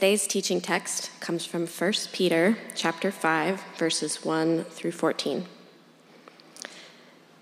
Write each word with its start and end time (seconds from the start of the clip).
Today's 0.00 0.26
teaching 0.26 0.62
text 0.62 1.10
comes 1.20 1.44
from 1.44 1.66
1 1.66 1.92
Peter 2.10 2.56
chapter 2.74 3.10
5 3.10 3.62
verses 3.76 4.24
1 4.24 4.64
through 4.64 4.92
14. 4.92 5.44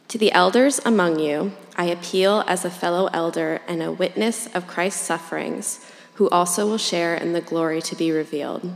To 0.09 0.19
the 0.19 0.33
elders 0.33 0.81
among 0.85 1.21
you, 1.21 1.53
I 1.77 1.85
appeal 1.85 2.43
as 2.49 2.65
a 2.65 2.71
fellow 2.71 3.11
elder 3.13 3.61
and 3.69 3.81
a 3.81 3.93
witness 3.93 4.49
of 4.57 4.67
Christ's 4.67 5.07
sufferings, 5.07 5.89
who 6.15 6.29
also 6.31 6.67
will 6.67 6.79
share 6.79 7.15
in 7.15 7.33
the 7.33 7.41
glory 7.41 7.81
to 7.81 7.95
be 7.95 8.11
revealed. 8.11 8.75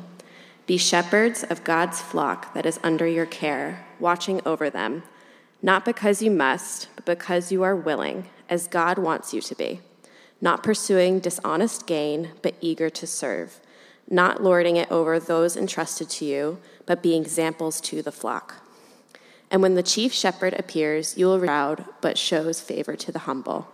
Be 0.69 0.77
shepherds 0.77 1.43
of 1.43 1.65
God's 1.65 2.01
flock 2.01 2.55
that 2.55 2.65
is 2.65 2.79
under 2.85 3.09
your 3.09 3.27
care, 3.27 3.85
watching 3.99 4.41
over 4.47 4.71
them, 4.71 5.03
not 5.61 5.85
because 5.85 6.23
you 6.23 6.31
must, 6.31 6.87
but 6.95 7.05
because 7.05 7.51
you 7.51 7.65
are 7.65 7.75
willing, 7.75 8.29
as 8.49 8.69
God 8.69 8.97
wants 8.97 9.35
you 9.35 9.41
to 9.41 9.57
be, 9.57 9.81
not 10.41 10.63
pursuing 10.63 11.19
dishonest 11.19 11.85
gain, 11.89 12.31
but 12.43 12.55
eager 12.61 12.89
to 12.89 13.09
serve, 13.09 13.59
not 14.11 14.43
lording 14.43 14.77
it 14.77 14.91
over 14.91 15.19
those 15.19 15.57
entrusted 15.57 16.11
to 16.11 16.25
you, 16.25 16.59
but 16.87 17.03
being 17.03 17.23
examples 17.23 17.81
to 17.81 18.03
the 18.03 18.13
flock. 18.13 18.57
And 19.51 19.61
when 19.61 19.75
the 19.75 19.83
chief 19.83 20.13
shepherd 20.13 20.55
appears, 20.55 21.17
you 21.19 21.27
will 21.27 21.39
be 21.39 21.47
proud, 21.47 21.85
but 22.01 22.17
shows 22.17 22.61
favor 22.61 22.97
to 22.97 23.13
the 23.13 23.21
humble. 23.21 23.69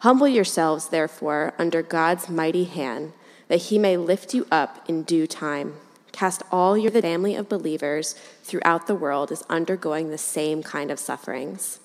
Humble 0.00 0.28
yourselves, 0.28 0.88
therefore, 0.88 1.54
under 1.58 1.82
God's 1.82 2.28
mighty 2.28 2.64
hand, 2.64 3.12
that 3.48 3.62
he 3.62 3.78
may 3.78 3.96
lift 3.96 4.34
you 4.34 4.46
up 4.50 4.88
in 4.88 5.02
due 5.02 5.26
time. 5.26 5.74
Cast 6.12 6.42
all 6.52 6.78
your 6.78 6.90
the 6.90 7.02
family 7.02 7.34
of 7.34 7.48
believers 7.48 8.14
throughout 8.42 8.86
the 8.86 8.94
world 8.94 9.32
is 9.32 9.44
undergoing 9.50 10.10
the 10.10 10.18
same 10.18 10.62
kind 10.62 10.90
of 10.90 10.98
sufferings. 10.98 11.80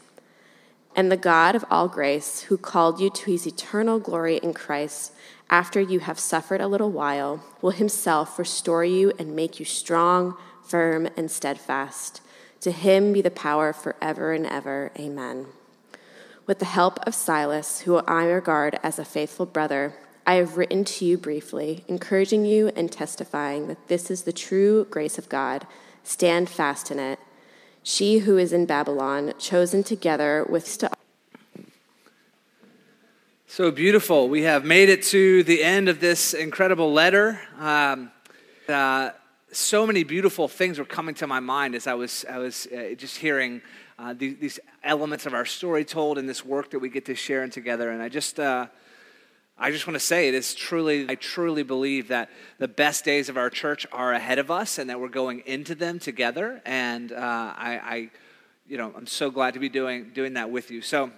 And 0.96 1.12
the 1.12 1.18
God 1.18 1.56
of 1.56 1.66
all 1.72 1.88
grace, 1.88 2.42
who 2.44 2.58
called 2.58 3.00
you 3.00 3.10
to 3.10 3.32
his 3.32 3.48
eternal 3.48 3.98
glory 4.00 4.38
in 4.38 4.54
Christ, 4.54 5.14
after 5.52 5.82
you 5.82 6.00
have 6.00 6.18
suffered 6.18 6.62
a 6.62 6.68
little 6.68 6.90
while, 6.90 7.44
will 7.62 7.72
himself 7.72 8.40
restore 8.40 8.86
you 8.86 9.12
and 9.20 9.36
make 9.36 9.60
you 9.60 9.66
strong, 9.66 10.38
firm, 10.64 11.10
and 11.18 11.30
steadfast. 11.30 12.22
To 12.62 12.72
him 12.72 13.12
be 13.12 13.22
the 13.22 13.30
power 13.30 13.74
forever 13.74 14.32
and 14.32 14.46
ever. 14.46 14.92
Amen. 14.98 15.48
With 16.48 16.60
the 16.60 16.66
help 16.66 17.00
of 17.06 17.14
Silas, 17.14 17.82
who 17.82 17.98
I 17.98 18.26
regard 18.26 18.80
as 18.82 18.98
a 18.98 19.06
faithful 19.06 19.46
brother, 19.46 19.94
I 20.26 20.36
have 20.36 20.58
written 20.58 20.86
to 20.86 21.06
you 21.06 21.18
briefly, 21.18 21.84
encouraging 21.88 22.46
you 22.46 22.70
and 22.76 22.90
testifying 22.90 23.68
that 23.68 23.90
this 23.90 24.10
is 24.10 24.24
the 24.24 24.32
true 24.32 24.86
grace 24.86 25.18
of 25.18 25.28
God. 25.28 25.68
Stand 26.04 26.50
fast 26.50 26.92
in 26.92 27.00
it. 27.00 27.20
She 27.84 28.20
who 28.20 28.38
is 28.38 28.54
in 28.54 28.66
Babylon, 28.66 29.34
chosen 29.38 29.84
together 29.84 30.46
with. 30.48 30.84
So 33.54 33.70
beautiful. 33.70 34.30
We 34.30 34.44
have 34.44 34.64
made 34.64 34.88
it 34.88 35.04
to 35.08 35.44
the 35.44 35.62
end 35.62 35.90
of 35.90 36.00
this 36.00 36.34
incredible 36.34 36.94
letter. 36.94 37.38
Um, 37.60 38.10
uh, 38.70 39.10
so 39.52 39.86
many 39.86 40.06
beautiful 40.06 40.48
things 40.48 40.80
were 40.80 40.86
coming 40.86 41.16
to 41.16 41.28
my 41.28 41.42
mind 41.42 41.76
as 41.76 41.86
I 41.86 41.94
was, 41.94 42.24
I 42.30 42.38
was 42.38 42.66
uh, 42.68 42.96
just 42.96 43.18
hearing 43.18 43.62
uh, 44.00 44.14
these, 44.14 44.38
these, 44.38 44.60
elements 44.86 45.26
of 45.26 45.34
our 45.34 45.44
story 45.44 45.84
told 45.84 46.18
and 46.18 46.30
this 46.30 46.46
work 46.46 46.72
that 46.72 46.80
we 46.80 46.88
get 46.88 47.04
to 47.08 47.14
share 47.14 47.46
together. 47.50 47.92
And 47.92 48.02
I 48.02 48.08
just, 48.08 48.40
uh, 48.40 48.68
I 49.58 49.70
just 49.70 49.86
want 49.86 49.96
to 49.96 50.00
say 50.00 50.30
it 50.30 50.34
is 50.34 50.56
truly, 50.56 51.08
I 51.10 51.16
truly 51.16 51.64
believe 51.64 52.08
that 52.08 52.30
the 52.58 52.70
best 52.70 53.04
days 53.04 53.28
of 53.28 53.36
our 53.36 53.50
church 53.50 53.86
are 53.92 54.14
ahead 54.14 54.40
of 54.40 54.50
us 54.50 54.78
and 54.78 54.90
that 54.90 55.02
we're 55.02 55.10
going 55.10 55.44
into 55.46 55.76
them 55.76 56.00
together. 56.00 56.62
And 56.66 57.12
uh, 57.12 57.18
I, 57.18 57.80
I, 57.84 58.10
you 58.66 58.78
know, 58.78 58.94
I'm 58.96 59.08
so 59.08 59.30
glad 59.30 59.56
to 59.56 59.60
be 59.60 59.68
doing, 59.68 60.12
doing 60.14 60.36
that 60.36 60.50
with 60.50 60.72
you. 60.72 60.82
So, 60.82 61.12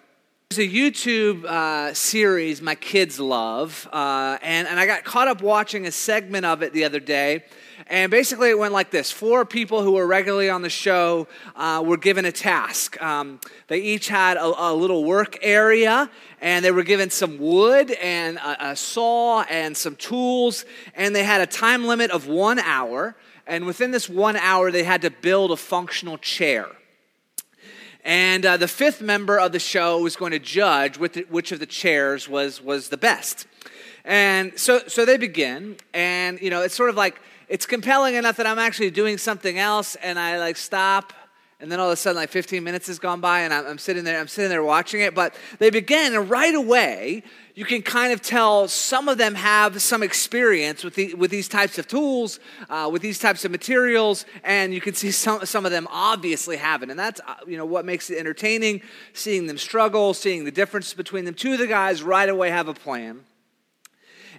there's 0.56 0.70
a 0.70 0.72
YouTube 0.72 1.46
uh, 1.46 1.96
series 1.96 2.62
my 2.62 2.76
kids 2.76 3.20
love, 3.20 3.90
uh, 3.92 4.38
and, 4.44 4.68
and 4.68 4.80
I 4.80 4.86
got 4.86 5.04
caught 5.04 5.28
up 5.28 5.42
watching 5.42 5.88
a 5.88 5.92
segment 5.92 6.46
of 6.46 6.62
it 6.62 6.74
the 6.74 6.84
other 6.84 7.00
day. 7.00 7.44
And 7.88 8.12
basically, 8.12 8.52
it 8.52 8.60
went 8.60 8.72
like 8.72 8.92
this 8.92 9.12
Four 9.12 9.46
people 9.46 9.82
who 9.82 9.94
were 9.94 10.06
regularly 10.06 10.52
on 10.52 10.62
the 10.62 10.70
show 10.70 11.28
uh, 11.56 11.82
were 11.84 11.98
given 11.98 12.26
a 12.26 12.32
task. 12.32 13.02
Um, 13.02 13.40
they 13.68 13.80
each 13.80 14.10
had 14.10 14.38
a, 14.38 14.44
a, 14.44 14.76
little 14.76 15.04
work 15.06 15.40
area, 15.42 16.08
and 16.40 16.64
they 16.64 16.72
were 16.72 16.84
given 16.84 17.10
some 17.10 17.40
wood 17.40 17.90
and 17.90 18.38
a, 18.38 18.72
a 18.72 18.76
saw 18.76 19.42
and 19.50 19.76
some 19.76 19.96
tools, 19.96 20.66
and 20.94 21.16
they 21.16 21.24
had 21.24 21.42
a 21.42 21.48
time 21.48 21.86
limit 21.86 22.12
of 22.12 22.28
one 22.28 22.60
hour. 22.60 23.16
And 23.48 23.66
within 23.66 23.90
this 23.90 24.08
one 24.08 24.36
hour, 24.36 24.70
they 24.70 24.84
had 24.84 25.02
to 25.02 25.10
build 25.10 25.50
a 25.50 25.58
functional 25.58 26.20
chair. 26.20 26.68
And 28.04 28.46
uh, 28.46 28.58
the 28.58 28.68
fifth 28.68 29.02
member 29.02 29.40
of 29.40 29.54
the 29.54 29.60
show 29.60 30.00
was 30.00 30.16
going 30.16 30.32
to 30.32 30.40
judge 30.40 30.98
which 30.98 31.52
of 31.52 31.60
the 31.60 31.66
chairs 31.66 32.28
was, 32.28 32.62
was 32.62 32.90
the 32.90 32.98
best. 32.98 33.48
And 34.04 34.58
so, 34.60 34.82
so 34.88 35.06
they 35.06 35.18
begin, 35.18 35.78
and 35.94 36.42
you 36.42 36.50
know, 36.50 36.62
it's 36.62 36.76
sort 36.76 36.90
of 36.90 36.98
like 36.98 37.22
it's 37.48 37.66
compelling 37.66 38.16
enough 38.16 38.38
that 38.38 38.48
I'm 38.48 38.60
actually 38.60 38.92
doing 38.92 39.18
something 39.18 39.58
else, 39.58 39.96
and 39.96 40.20
I 40.20 40.40
like 40.40 40.58
stop, 40.58 41.14
and 41.64 41.72
then 41.72 41.80
all 41.80 41.88
of 41.88 41.94
a 41.94 41.96
sudden, 41.96 42.18
like 42.18 42.28
15 42.28 42.62
minutes 42.62 42.88
has 42.88 43.00
gone 43.00 43.22
by, 43.22 43.40
and 43.40 43.54
I'm, 43.54 43.66
I'm 43.66 43.78
sitting 43.78 44.04
there, 44.04 44.20
I'm 44.20 44.28
sitting 44.28 44.50
there 44.50 44.62
watching 44.62 45.00
it. 45.00 45.16
But 45.16 45.34
they 45.60 45.70
begin, 45.70 46.14
and 46.14 46.30
right 46.30 46.54
away, 46.54 47.24
you 47.56 47.64
can 47.64 47.82
kind 47.82 48.12
of 48.12 48.22
tell 48.22 48.68
some 48.68 49.08
of 49.08 49.18
them 49.18 49.34
have 49.34 49.82
some 49.82 50.04
experience 50.04 50.84
with, 50.84 50.96
the, 50.96 51.14
with 51.14 51.32
these 51.32 51.48
types 51.48 51.80
of 51.80 51.88
tools, 51.88 52.42
uh, 52.70 52.90
with 52.92 53.02
these 53.02 53.18
types 53.18 53.46
of 53.46 53.52
materials, 53.52 54.26
and 54.44 54.74
you 54.74 54.82
can 54.82 54.94
see 54.94 55.10
some, 55.12 55.46
some 55.46 55.66
of 55.66 55.72
them 55.72 55.88
obviously 55.90 56.58
haven't. 56.58 56.90
And 56.90 57.00
that's 57.00 57.22
uh, 57.26 57.36
you 57.48 57.56
know, 57.56 57.66
what 57.66 57.86
makes 57.86 58.10
it 58.10 58.18
entertaining, 58.18 58.82
seeing 59.14 59.48
them 59.48 59.58
struggle, 59.58 60.14
seeing 60.14 60.44
the 60.44 60.52
difference 60.52 60.94
between 60.94 61.24
them. 61.24 61.34
Two 61.34 61.54
of 61.54 61.60
the 61.60 61.68
guys 61.68 62.04
right 62.04 62.28
away 62.28 62.50
have 62.50 62.68
a 62.68 62.74
plan 62.74 63.24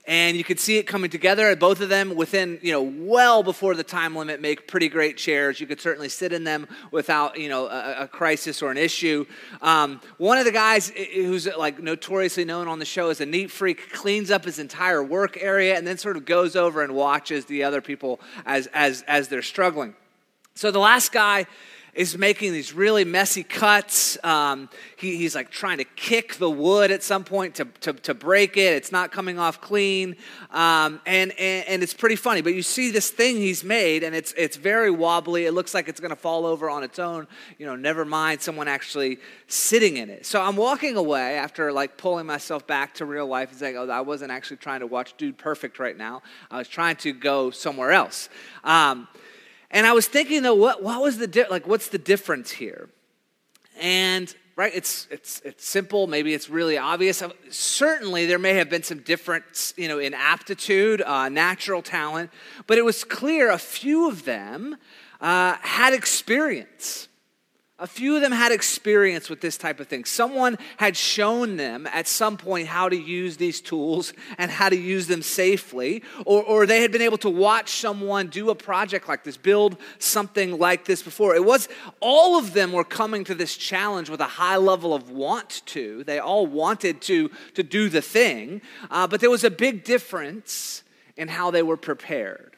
and 0.06 0.36
you 0.36 0.44
could 0.44 0.60
see 0.60 0.76
it 0.76 0.82
coming 0.84 1.10
together. 1.10 1.54
Both 1.56 1.80
of 1.80 1.88
them, 1.88 2.14
within 2.14 2.58
you 2.62 2.72
know, 2.72 2.82
well 2.82 3.42
before 3.42 3.74
the 3.74 3.84
time 3.84 4.14
limit, 4.14 4.40
make 4.40 4.68
pretty 4.68 4.88
great 4.88 5.16
chairs. 5.16 5.60
You 5.60 5.66
could 5.66 5.80
certainly 5.80 6.08
sit 6.08 6.32
in 6.32 6.44
them 6.44 6.68
without 6.90 7.38
you 7.38 7.48
know 7.48 7.66
a, 7.66 8.02
a 8.02 8.08
crisis 8.08 8.62
or 8.62 8.70
an 8.70 8.76
issue. 8.76 9.24
Um, 9.62 10.00
one 10.18 10.38
of 10.38 10.44
the 10.44 10.52
guys 10.52 10.90
who's 10.90 11.46
like 11.46 11.82
notoriously 11.82 12.44
known 12.44 12.68
on 12.68 12.78
the 12.78 12.84
show 12.84 13.08
as 13.10 13.20
a 13.20 13.26
neat 13.26 13.50
freak 13.50 13.92
cleans 13.92 14.30
up 14.30 14.44
his 14.44 14.58
entire 14.58 15.02
work 15.02 15.38
area 15.40 15.76
and 15.76 15.86
then 15.86 15.96
sort 15.96 16.16
of 16.16 16.24
goes 16.24 16.54
over 16.54 16.82
and 16.82 16.94
watches 16.94 17.46
the 17.46 17.64
other 17.64 17.80
people 17.80 18.20
as 18.44 18.68
as 18.74 19.02
as 19.08 19.28
they're 19.28 19.42
struggling. 19.42 19.94
So 20.54 20.70
the 20.70 20.78
last 20.78 21.12
guy 21.12 21.46
is 21.94 22.18
making 22.18 22.52
these 22.52 22.72
really 22.72 23.04
messy 23.04 23.44
cuts. 23.44 24.18
Um, 24.24 24.68
he, 24.96 25.16
he's 25.16 25.34
like 25.34 25.50
trying 25.50 25.78
to 25.78 25.84
kick 25.84 26.36
the 26.36 26.50
wood 26.50 26.90
at 26.90 27.02
some 27.02 27.24
point 27.24 27.54
to, 27.56 27.66
to, 27.82 27.92
to 27.92 28.14
break 28.14 28.56
it. 28.56 28.74
It's 28.74 28.90
not 28.90 29.12
coming 29.12 29.38
off 29.38 29.60
clean. 29.60 30.16
Um, 30.50 31.00
and, 31.06 31.32
and, 31.38 31.68
and, 31.68 31.82
it's 31.82 31.94
pretty 31.94 32.16
funny. 32.16 32.40
But 32.40 32.54
you 32.54 32.62
see 32.62 32.90
this 32.90 33.10
thing 33.10 33.36
he's 33.36 33.62
made, 33.62 34.02
and 34.02 34.14
it's, 34.14 34.32
it's 34.36 34.56
very 34.56 34.90
wobbly. 34.90 35.46
It 35.46 35.52
looks 35.52 35.74
like 35.74 35.88
it's 35.88 36.00
going 36.00 36.10
to 36.10 36.16
fall 36.16 36.46
over 36.46 36.68
on 36.68 36.82
its 36.82 36.98
own. 36.98 37.28
You 37.58 37.66
know, 37.66 37.76
never 37.76 38.04
mind 38.04 38.40
someone 38.40 38.66
actually 38.66 39.18
sitting 39.46 39.96
in 39.96 40.10
it. 40.10 40.26
So 40.26 40.42
I'm 40.42 40.56
walking 40.56 40.96
away 40.96 41.36
after 41.36 41.72
like 41.72 41.96
pulling 41.96 42.26
myself 42.26 42.66
back 42.66 42.94
to 42.94 43.04
real 43.04 43.26
life 43.26 43.50
and 43.50 43.58
saying, 43.58 43.76
oh, 43.76 43.88
I 43.88 44.00
wasn't 44.00 44.32
actually 44.32 44.56
trying 44.56 44.80
to 44.80 44.86
watch 44.86 45.16
Dude 45.16 45.38
Perfect 45.38 45.78
right 45.78 45.96
now. 45.96 46.22
I 46.50 46.58
was 46.58 46.68
trying 46.68 46.96
to 46.96 47.12
go 47.12 47.50
somewhere 47.50 47.92
else. 47.92 48.28
Um, 48.64 49.06
and 49.74 49.86
I 49.86 49.92
was 49.92 50.06
thinking 50.06 50.42
though, 50.42 50.54
what, 50.54 50.82
what 50.82 51.02
was 51.02 51.18
the 51.18 51.26
di- 51.26 51.48
like? 51.48 51.66
What's 51.66 51.88
the 51.88 51.98
difference 51.98 52.52
here? 52.52 52.88
And 53.80 54.34
right, 54.56 54.72
it's 54.72 55.08
it's 55.10 55.42
it's 55.44 55.66
simple. 55.66 56.06
Maybe 56.06 56.32
it's 56.32 56.48
really 56.48 56.78
obvious. 56.78 57.20
Uh, 57.20 57.30
certainly, 57.50 58.24
there 58.24 58.38
may 58.38 58.54
have 58.54 58.70
been 58.70 58.84
some 58.84 59.00
difference, 59.00 59.74
you 59.76 59.88
know, 59.88 59.98
in 59.98 60.14
aptitude, 60.14 61.02
uh, 61.02 61.28
natural 61.28 61.82
talent, 61.82 62.30
but 62.68 62.78
it 62.78 62.84
was 62.84 63.02
clear 63.02 63.50
a 63.50 63.58
few 63.58 64.08
of 64.08 64.24
them 64.24 64.76
uh, 65.20 65.56
had 65.60 65.92
experience. 65.92 67.08
A 67.84 67.86
few 67.86 68.16
of 68.16 68.22
them 68.22 68.32
had 68.32 68.50
experience 68.50 69.28
with 69.28 69.42
this 69.42 69.58
type 69.58 69.78
of 69.78 69.88
thing. 69.88 70.06
Someone 70.06 70.56
had 70.78 70.96
shown 70.96 71.58
them 71.58 71.86
at 71.88 72.08
some 72.08 72.38
point 72.38 72.66
how 72.66 72.88
to 72.88 72.96
use 72.96 73.36
these 73.36 73.60
tools 73.60 74.14
and 74.38 74.50
how 74.50 74.70
to 74.70 74.76
use 74.76 75.06
them 75.06 75.20
safely, 75.20 76.02
or, 76.24 76.42
or 76.44 76.64
they 76.64 76.80
had 76.80 76.92
been 76.92 77.02
able 77.02 77.18
to 77.18 77.28
watch 77.28 77.68
someone 77.68 78.28
do 78.28 78.48
a 78.48 78.54
project 78.54 79.06
like 79.06 79.22
this, 79.22 79.36
build 79.36 79.76
something 79.98 80.58
like 80.58 80.86
this 80.86 81.02
before. 81.02 81.34
It 81.34 81.44
was 81.44 81.68
all 82.00 82.38
of 82.38 82.54
them 82.54 82.72
were 82.72 82.84
coming 82.84 83.22
to 83.24 83.34
this 83.34 83.54
challenge 83.54 84.08
with 84.08 84.20
a 84.20 84.24
high 84.24 84.56
level 84.56 84.94
of 84.94 85.10
want 85.10 85.60
to. 85.66 86.04
They 86.04 86.18
all 86.18 86.46
wanted 86.46 87.02
to, 87.02 87.30
to 87.52 87.62
do 87.62 87.90
the 87.90 88.00
thing, 88.00 88.62
uh, 88.90 89.06
but 89.08 89.20
there 89.20 89.28
was 89.28 89.44
a 89.44 89.50
big 89.50 89.84
difference 89.84 90.84
in 91.18 91.28
how 91.28 91.50
they 91.50 91.62
were 91.62 91.76
prepared. 91.76 92.53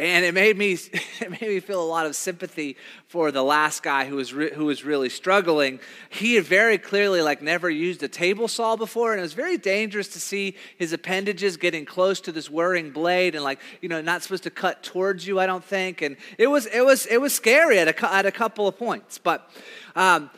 And 0.00 0.24
it 0.24 0.32
made 0.32 0.56
me 0.56 0.72
it 1.20 1.30
made 1.30 1.42
me 1.42 1.60
feel 1.60 1.82
a 1.82 1.84
lot 1.84 2.06
of 2.06 2.14
sympathy 2.14 2.76
for 3.08 3.32
the 3.32 3.42
last 3.42 3.82
guy 3.82 4.04
who 4.04 4.16
was 4.16 4.32
re- 4.32 4.52
who 4.52 4.66
was 4.66 4.84
really 4.84 5.08
struggling. 5.08 5.80
He 6.08 6.34
had 6.36 6.44
very 6.44 6.78
clearly 6.78 7.20
like 7.20 7.42
never 7.42 7.68
used 7.68 8.02
a 8.02 8.08
table 8.08 8.46
saw 8.46 8.76
before, 8.76 9.12
and 9.12 9.18
it 9.18 9.22
was 9.22 9.32
very 9.32 9.58
dangerous 9.58 10.08
to 10.08 10.20
see 10.20 10.56
his 10.76 10.92
appendages 10.92 11.56
getting 11.56 11.84
close 11.84 12.20
to 12.22 12.32
this 12.32 12.48
whirring 12.48 12.90
blade, 12.90 13.34
and 13.34 13.42
like 13.42 13.58
you 13.80 13.88
know 13.88 14.00
not 14.00 14.22
supposed 14.22 14.44
to 14.44 14.50
cut 14.50 14.82
towards 14.82 15.26
you. 15.26 15.40
I 15.40 15.46
don't 15.46 15.64
think, 15.64 16.02
and 16.02 16.16
it 16.38 16.46
was 16.46 16.66
it 16.66 16.84
was 16.84 17.06
it 17.06 17.20
was 17.20 17.34
scary 17.34 17.78
at 17.78 17.88
a 17.88 18.12
at 18.12 18.26
a 18.26 18.32
couple 18.32 18.68
of 18.68 18.78
points, 18.78 19.18
but. 19.18 19.50
Um, 19.96 20.30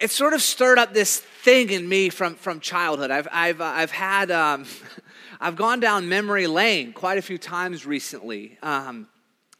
it 0.00 0.12
sort 0.12 0.32
of 0.32 0.40
stirred 0.40 0.78
up 0.78 0.94
this 0.94 1.18
thing 1.18 1.70
in 1.70 1.88
me 1.88 2.08
from, 2.08 2.36
from 2.36 2.60
childhood. 2.60 3.10
I've, 3.10 3.26
I've, 3.32 3.60
uh, 3.60 3.64
I've 3.64 3.90
had 3.90 4.30
um, 4.30 4.64
I've 5.40 5.56
gone 5.56 5.80
down 5.80 6.08
memory 6.08 6.46
lane 6.46 6.92
quite 6.92 7.18
a 7.18 7.22
few 7.22 7.38
times 7.38 7.86
recently. 7.86 8.58
Um, 8.62 9.08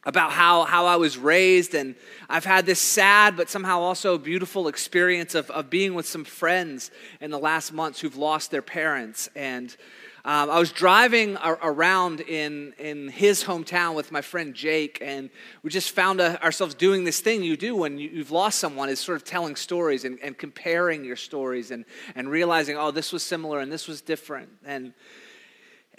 about 0.05 0.31
how, 0.31 0.63
how 0.63 0.85
I 0.85 0.95
was 0.95 1.17
raised, 1.17 1.75
and 1.75 1.93
I've 2.29 2.45
had 2.45 2.65
this 2.65 2.79
sad 2.79 3.35
but 3.35 3.49
somehow 3.49 3.81
also 3.81 4.17
beautiful 4.17 4.69
experience 4.69 5.35
of, 5.35 5.51
of 5.51 5.69
being 5.69 5.93
with 5.93 6.07
some 6.07 6.23
friends 6.23 6.89
in 7.19 7.31
the 7.31 7.37
last 7.37 7.73
months 7.73 7.99
who've 7.99 8.15
lost 8.15 8.49
their 8.49 8.61
parents. 8.61 9.29
And 9.35 9.75
um, 10.23 10.49
I 10.49 10.59
was 10.59 10.71
driving 10.71 11.37
around 11.37 12.21
in, 12.21 12.73
in 12.77 13.09
his 13.09 13.43
hometown 13.43 13.93
with 13.93 14.11
my 14.11 14.21
friend 14.21 14.53
Jake, 14.53 14.99
and 15.01 15.29
we 15.63 15.69
just 15.69 15.91
found 15.91 16.21
a, 16.21 16.41
ourselves 16.43 16.75
doing 16.75 17.03
this 17.03 17.19
thing 17.19 17.43
you 17.43 17.57
do 17.57 17.75
when 17.75 17.97
you, 17.97 18.19
have 18.19 18.31
lost 18.31 18.59
someone 18.59 18.89
is 18.89 18.99
sort 18.99 19.17
of 19.17 19.25
telling 19.25 19.55
stories 19.55 20.05
and, 20.05 20.17
and 20.21 20.37
comparing 20.37 21.03
your 21.03 21.15
stories 21.17 21.71
and, 21.71 21.83
and 22.15 22.29
realizing, 22.29 22.77
oh, 22.77 22.91
this 22.91 23.11
was 23.11 23.21
similar 23.21 23.59
and 23.59 23.71
this 23.71 23.87
was 23.87 24.01
different. 24.01 24.49
And 24.65 24.93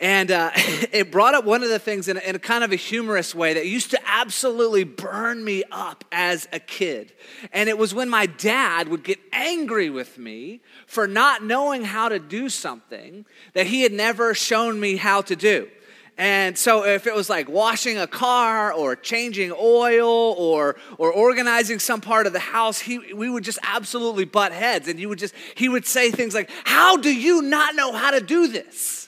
and 0.01 0.31
uh, 0.31 0.51
it 0.57 1.13
brought 1.13 1.35
up 1.35 1.45
one 1.45 1.63
of 1.63 1.69
the 1.69 1.79
things 1.79 2.09
in 2.09 2.17
a, 2.17 2.21
in 2.21 2.35
a, 2.35 2.39
kind 2.39 2.65
of 2.65 2.73
a 2.73 2.77
humorous 2.77 3.35
way 3.35 3.55
that 3.55 3.67
used 3.67 3.91
to 3.91 4.01
absolutely 4.07 4.85
burn 4.85 5.45
me 5.45 5.63
up 5.71 6.05
as 6.11 6.49
a 6.53 6.59
kid. 6.59 7.13
And 7.53 7.69
it 7.69 7.77
was 7.77 7.95
when 7.95 8.09
my 8.09 8.27
dad 8.27 8.89
would 8.89 9.05
get 9.05 9.19
angry 9.33 9.91
with 9.91 10.19
me 10.19 10.63
for 10.87 11.07
not 11.07 11.45
knowing 11.45 11.85
how 11.85 12.09
to 12.09 12.19
do 12.19 12.49
something 12.49 13.27
that 13.53 13.67
he 13.67 13.83
had 13.83 13.93
never 13.93 14.35
shown 14.35 14.81
me 14.81 14.97
how 14.97 15.23
to 15.23 15.37
do. 15.37 15.69
And 16.17 16.59
so 16.59 16.85
if 16.85 17.07
it 17.07 17.15
was 17.15 17.31
like 17.31 17.49
washing 17.49 17.97
a 17.97 18.07
car 18.07 18.75
or 18.75 18.95
changing 18.95 19.53
oil 19.59 20.35
or, 20.37 20.77
or 20.99 21.11
organizing 21.11 21.79
some 21.79 22.03
part 22.03 22.27
of 22.27 22.35
the 22.35 22.39
house, 22.39 22.79
he, 22.79 22.99
we 23.15 23.31
would 23.31 23.43
just 23.43 23.59
absolutely 23.63 24.27
butt 24.27 24.53
heads. 24.53 24.87
And 24.87 24.99
he 24.99 25.07
would 25.07 25.19
just, 25.19 25.35
he 25.55 25.71
would 25.71 25.87
say 25.87 26.11
things 26.11 26.35
like, 26.35 26.51
how 26.65 26.99
do 26.99 27.15
you 27.15 27.41
not 27.41 27.75
know 27.75 27.93
how 27.93 28.11
to 28.11 28.21
do 28.21 28.49
this? 28.49 29.00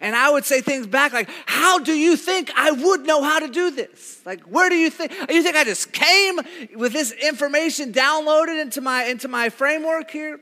And 0.00 0.16
I 0.16 0.30
would 0.30 0.44
say 0.44 0.60
things 0.60 0.86
back 0.86 1.12
like, 1.12 1.28
How 1.46 1.78
do 1.78 1.92
you 1.92 2.16
think 2.16 2.50
I 2.56 2.70
would 2.70 3.06
know 3.06 3.22
how 3.22 3.38
to 3.40 3.48
do 3.48 3.70
this? 3.70 4.20
Like, 4.24 4.42
where 4.42 4.68
do 4.68 4.76
you 4.76 4.90
think? 4.90 5.12
You 5.30 5.42
think 5.42 5.56
I 5.56 5.64
just 5.64 5.92
came 5.92 6.40
with 6.74 6.92
this 6.92 7.12
information 7.12 7.92
downloaded 7.92 8.60
into 8.60 8.80
my, 8.80 9.04
into 9.04 9.28
my 9.28 9.48
framework 9.48 10.10
here? 10.10 10.40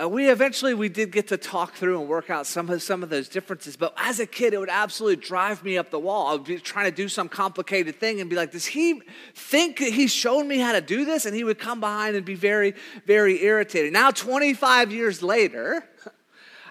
Uh, 0.00 0.08
we 0.08 0.30
eventually 0.30 0.72
we 0.72 0.88
did 0.88 1.12
get 1.12 1.28
to 1.28 1.36
talk 1.36 1.74
through 1.74 2.00
and 2.00 2.08
work 2.08 2.30
out 2.30 2.46
some 2.46 2.70
of 2.70 2.82
some 2.82 3.02
of 3.02 3.10
those 3.10 3.28
differences 3.28 3.76
but 3.76 3.92
as 3.98 4.18
a 4.18 4.24
kid 4.24 4.54
it 4.54 4.58
would 4.58 4.70
absolutely 4.70 5.22
drive 5.22 5.62
me 5.62 5.76
up 5.76 5.90
the 5.90 5.98
wall 5.98 6.28
i 6.28 6.32
would 6.32 6.44
be 6.44 6.56
trying 6.58 6.86
to 6.86 6.90
do 6.90 7.06
some 7.06 7.28
complicated 7.28 7.96
thing 8.00 8.18
and 8.18 8.30
be 8.30 8.36
like 8.36 8.50
does 8.50 8.64
he 8.64 9.02
think 9.34 9.78
he's 9.78 10.12
shown 10.12 10.48
me 10.48 10.58
how 10.58 10.72
to 10.72 10.80
do 10.80 11.04
this 11.04 11.26
and 11.26 11.34
he 11.36 11.44
would 11.44 11.58
come 11.58 11.80
behind 11.80 12.16
and 12.16 12.24
be 12.24 12.34
very 12.34 12.72
very 13.04 13.44
irritated 13.44 13.92
now 13.92 14.10
25 14.10 14.90
years 14.90 15.22
later 15.22 15.84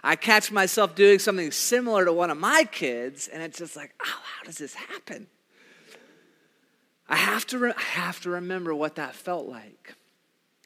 I 0.04 0.16
catch 0.16 0.52
myself 0.52 0.96
doing 0.96 1.20
something 1.20 1.52
similar 1.52 2.06
to 2.06 2.14
one 2.14 2.30
of 2.30 2.38
my 2.38 2.64
kids, 2.72 3.28
and 3.28 3.44
it's 3.44 3.58
just 3.58 3.76
like, 3.76 3.94
oh, 4.02 4.06
how 4.06 4.46
does 4.46 4.58
this 4.58 4.74
happen? 4.74 5.28
I 7.08 7.16
have 7.16 7.46
to, 7.48 7.58
re- 7.58 7.74
I 7.76 7.82
have 7.82 8.22
to 8.22 8.30
remember 8.30 8.74
what 8.74 8.96
that 8.96 9.16
felt 9.16 9.48
like. 9.48 9.96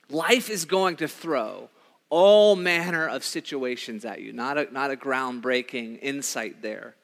Life 0.09 0.49
is 0.49 0.65
going 0.65 0.97
to 0.97 1.07
throw 1.07 1.69
all 2.09 2.55
manner 2.55 3.07
of 3.07 3.23
situations 3.23 4.05
at 4.05 4.21
you, 4.21 4.33
not 4.33 4.57
a, 4.57 4.71
not 4.71 4.91
a 4.91 4.95
groundbreaking 4.95 5.99
insight 6.01 6.61
there. 6.61 6.95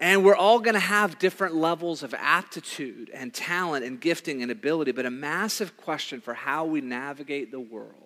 And 0.00 0.24
we're 0.24 0.36
all 0.36 0.60
going 0.60 0.74
to 0.74 0.80
have 0.80 1.18
different 1.18 1.54
levels 1.54 2.02
of 2.02 2.14
aptitude 2.14 3.10
and 3.12 3.32
talent 3.34 3.84
and 3.84 4.00
gifting 4.00 4.42
and 4.42 4.50
ability, 4.50 4.92
but 4.92 5.06
a 5.06 5.10
massive 5.10 5.76
question 5.76 6.20
for 6.20 6.34
how 6.34 6.64
we 6.64 6.80
navigate 6.80 7.50
the 7.50 7.60
world 7.60 8.03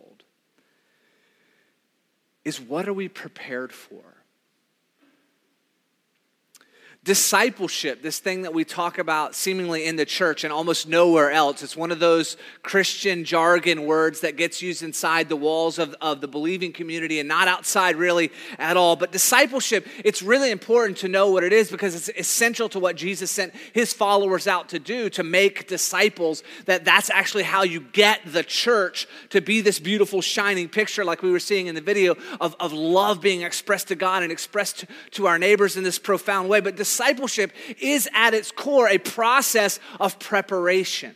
is 2.49 2.59
what 2.59 2.89
are 2.89 2.95
we 2.95 3.09
prepared 3.09 3.73
for? 3.73 4.03
Discipleship, 7.09 8.03
this 8.03 8.19
thing 8.19 8.43
that 8.43 8.53
we 8.53 8.67
talk 8.67 8.99
about 8.99 9.35
seemingly 9.35 9.87
in 9.87 9.97
the 9.97 10.05
church 10.05 10.45
and 10.45 10.53
almost 10.53 10.87
nowhere 10.87 11.31
else. 11.31 11.63
It's 11.63 11.75
one 11.75 11.91
of 11.91 12.01
those 12.01 12.37
Christian 12.63 13.25
jargon 13.25 13.87
words 13.87 14.21
that 14.21 14.37
gets 14.37 14.61
used 14.61 14.83
inside 14.83 15.31
the 15.31 15.35
walls 15.35 15.79
of, 15.79 15.97
of 16.03 16.21
the 16.21 16.29
believing 16.29 16.71
community 16.71 17.19
and 17.19 17.27
not 17.27 17.49
outside 17.49 17.97
really 17.97 18.31
at 18.59 18.77
all. 18.77 18.95
But 18.95 19.11
discipleship, 19.11 19.87
it's 20.05 20.21
really 20.21 20.51
important 20.51 20.99
to 20.99 21.09
know 21.09 21.31
what 21.31 21.45
it 21.45 21.53
is 21.55 21.71
because 21.71 21.95
it's 21.95 22.11
essential 22.11 22.69
to 22.69 22.79
what 22.79 22.95
Jesus 22.95 23.31
sent 23.31 23.55
his 23.73 23.95
followers 23.95 24.47
out 24.47 24.69
to 24.69 24.79
do, 24.79 25.09
to 25.09 25.23
make 25.23 25.67
disciples. 25.67 26.43
That 26.67 26.85
that's 26.85 27.09
actually 27.09 27.45
how 27.45 27.63
you 27.63 27.81
get 27.81 28.21
the 28.27 28.43
church 28.43 29.09
to 29.31 29.41
be 29.41 29.63
this 29.63 29.79
beautiful, 29.79 30.21
shining 30.21 30.69
picture, 30.69 31.07
like 31.07 31.23
we 31.23 31.31
were 31.31 31.41
seeing 31.41 31.69
in 31.69 31.75
the 31.75 31.81
video, 31.81 32.17
of, 32.39 32.55
of 32.61 32.75
love 32.75 33.23
being 33.23 33.41
expressed 33.41 33.89
to 33.89 33.95
God 33.95 34.23
and 34.23 34.31
expressed 34.31 34.81
to, 34.81 34.87
to 35.13 35.27
our 35.27 35.39
neighbors 35.39 35.79
in 35.79 35.85
this 35.85 35.99
profound 35.99 36.51
way. 36.51 36.61
But 36.61 36.77
is 37.81 38.09
at 38.15 38.35
its 38.35 38.51
core 38.51 38.89
a 38.89 38.99
process 38.99 39.81
of 40.01 40.19
preparation. 40.19 41.15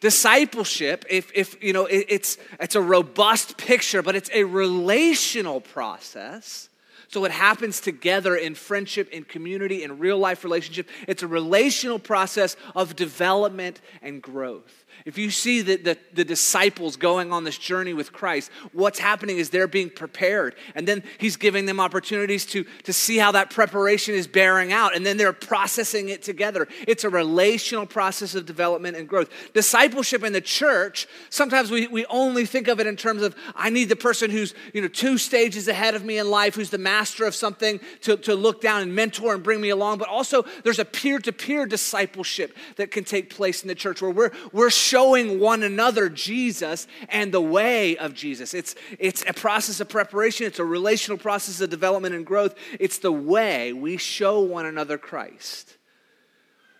Discipleship, 0.00 1.04
if, 1.08 1.30
if 1.34 1.62
you 1.62 1.72
know, 1.72 1.86
it, 1.86 2.06
it's, 2.08 2.36
it's 2.60 2.74
a 2.74 2.80
robust 2.80 3.56
picture, 3.56 4.02
but 4.02 4.14
it's 4.14 4.30
a 4.34 4.44
relational 4.44 5.60
process. 5.60 6.68
So 7.08 7.24
it 7.24 7.30
happens 7.30 7.80
together 7.80 8.34
in 8.34 8.54
friendship, 8.54 9.08
in 9.10 9.24
community, 9.24 9.84
in 9.84 9.98
real 9.98 10.18
life 10.18 10.42
relationship. 10.42 10.88
It's 11.06 11.22
a 11.22 11.28
relational 11.28 11.98
process 11.98 12.56
of 12.74 12.96
development 12.96 13.80
and 14.02 14.20
growth. 14.20 14.83
If 15.04 15.18
you 15.18 15.30
see 15.30 15.60
the, 15.60 15.76
the, 15.76 15.98
the, 16.14 16.24
disciples 16.24 16.96
going 16.96 17.30
on 17.30 17.44
this 17.44 17.58
journey 17.58 17.92
with 17.92 18.10
Christ, 18.10 18.50
what's 18.72 18.98
happening 18.98 19.36
is 19.36 19.50
they're 19.50 19.66
being 19.66 19.90
prepared. 19.90 20.54
And 20.74 20.88
then 20.88 21.02
he's 21.18 21.36
giving 21.36 21.66
them 21.66 21.78
opportunities 21.78 22.46
to, 22.46 22.64
to 22.84 22.92
see 22.94 23.18
how 23.18 23.32
that 23.32 23.50
preparation 23.50 24.14
is 24.14 24.26
bearing 24.26 24.72
out. 24.72 24.96
And 24.96 25.04
then 25.04 25.18
they're 25.18 25.34
processing 25.34 26.08
it 26.08 26.22
together. 26.22 26.68
It's 26.88 27.04
a 27.04 27.10
relational 27.10 27.84
process 27.84 28.34
of 28.34 28.46
development 28.46 28.96
and 28.96 29.06
growth. 29.06 29.28
Discipleship 29.52 30.24
in 30.24 30.32
the 30.32 30.40
church, 30.40 31.06
sometimes 31.28 31.70
we, 31.70 31.86
we 31.86 32.06
only 32.06 32.46
think 32.46 32.66
of 32.66 32.80
it 32.80 32.86
in 32.86 32.96
terms 32.96 33.20
of 33.20 33.36
I 33.54 33.68
need 33.68 33.90
the 33.90 33.96
person 33.96 34.30
who's 34.30 34.54
you 34.72 34.80
know 34.80 34.88
two 34.88 35.18
stages 35.18 35.68
ahead 35.68 35.94
of 35.94 36.02
me 36.02 36.16
in 36.16 36.30
life, 36.30 36.54
who's 36.54 36.70
the 36.70 36.78
master 36.78 37.26
of 37.26 37.34
something 37.34 37.78
to, 38.02 38.16
to 38.16 38.34
look 38.34 38.62
down 38.62 38.80
and 38.80 38.94
mentor 38.94 39.34
and 39.34 39.42
bring 39.42 39.60
me 39.60 39.68
along. 39.68 39.98
But 39.98 40.08
also 40.08 40.46
there's 40.62 40.78
a 40.78 40.84
peer-to-peer 40.86 41.66
discipleship 41.66 42.56
that 42.76 42.90
can 42.90 43.04
take 43.04 43.28
place 43.28 43.60
in 43.60 43.68
the 43.68 43.74
church 43.74 44.00
where 44.00 44.10
we're, 44.10 44.32
we're 44.50 44.70
showing 44.94 45.40
one 45.40 45.64
another 45.64 46.08
Jesus 46.08 46.86
and 47.08 47.32
the 47.32 47.40
way 47.40 47.96
of 47.96 48.14
Jesus. 48.14 48.54
It's, 48.54 48.76
it's 49.00 49.24
a 49.26 49.32
process 49.32 49.80
of 49.80 49.88
preparation, 49.88 50.46
it's 50.46 50.60
a 50.60 50.64
relational 50.64 51.18
process 51.18 51.60
of 51.60 51.68
development 51.68 52.14
and 52.14 52.24
growth. 52.24 52.54
It's 52.78 52.98
the 52.98 53.10
way 53.10 53.72
we 53.72 53.96
show 53.96 54.42
one 54.42 54.66
another 54.66 54.96
Christ. 54.96 55.78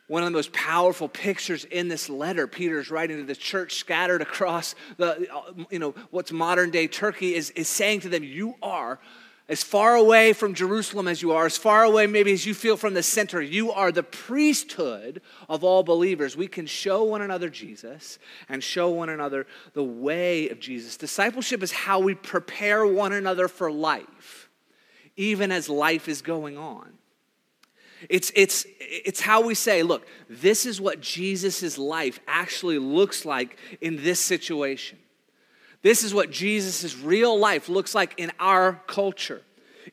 One 0.07 0.23
of 0.23 0.29
the 0.29 0.37
most 0.37 0.53
powerful 0.53 1.09
pictures 1.09 1.65
in 1.65 1.89
this 1.89 2.09
letter 2.09 2.47
Peter 2.47 2.79
is 2.79 2.89
writing 2.89 3.17
to 3.17 3.25
the 3.25 3.35
church 3.35 3.75
scattered 3.75 4.23
across 4.23 4.77
the, 4.97 5.27
you 5.73 5.81
know, 5.81 5.97
what's 6.13 6.31
modern 6.31 6.71
day 6.71 6.87
Turkey 6.87 7.35
is, 7.35 7.51
is 7.51 7.69
saying 7.69 8.01
to 8.01 8.09
them, 8.09 8.23
You 8.23 8.55
are 8.63 9.01
as 9.49 9.63
far 9.63 9.95
away 9.95 10.33
from 10.33 10.55
Jerusalem 10.55 11.07
as 11.07 11.21
you 11.21 11.33
are, 11.33 11.45
as 11.45 11.59
far 11.59 11.85
away 11.85 12.07
maybe 12.07 12.33
as 12.33 12.47
you 12.47 12.55
feel 12.55 12.79
from 12.79 12.95
the 12.95 13.03
center, 13.03 13.43
you 13.43 13.73
are 13.73 13.93
the 13.93 14.03
priesthood 14.03 15.21
of 15.51 15.63
all 15.63 15.83
believers. 15.83 16.35
We 16.35 16.49
can 16.49 16.67
show 16.67 17.05
one 17.05 17.21
another 17.21 17.51
Jesus 17.51 18.19
and 18.49 18.65
show 18.65 18.89
one 18.89 19.11
another 19.11 19.47
the 19.75 19.85
way 19.85 20.49
of 20.49 20.61
Jesus. 20.61 20.97
Discipleship 20.97 21.63
is 21.63 21.73
how 21.73 22.01
we 22.01 22.15
prepare 22.15 22.87
one 22.87 23.13
another 23.13 23.47
for 23.49 23.71
life, 23.71 24.49
even 25.17 25.53
as 25.53 25.69
life 25.69 26.09
is 26.09 26.23
going 26.23 26.57
on. 26.57 26.95
It's, 28.09 28.33
it's, 28.35 28.67
it's 28.81 29.21
how 29.21 29.43
we 29.43 29.55
say, 29.55 29.83
look, 29.83 30.07
this 30.29 30.65
is 30.65 30.81
what 30.81 31.01
Jesus' 31.01 31.77
life 31.77 32.19
actually 32.27 32.79
looks 32.79 33.25
like 33.27 33.59
in 33.81 34.03
this 34.03 34.21
situation. 34.21 34.99
This 35.85 36.03
is 36.03 36.15
what 36.15 36.31
Jesus' 36.31 36.97
real 36.97 37.39
life 37.39 37.69
looks 37.69 37.95
like 37.95 38.15
in 38.17 38.33
our 38.41 38.81
culture. 38.87 39.43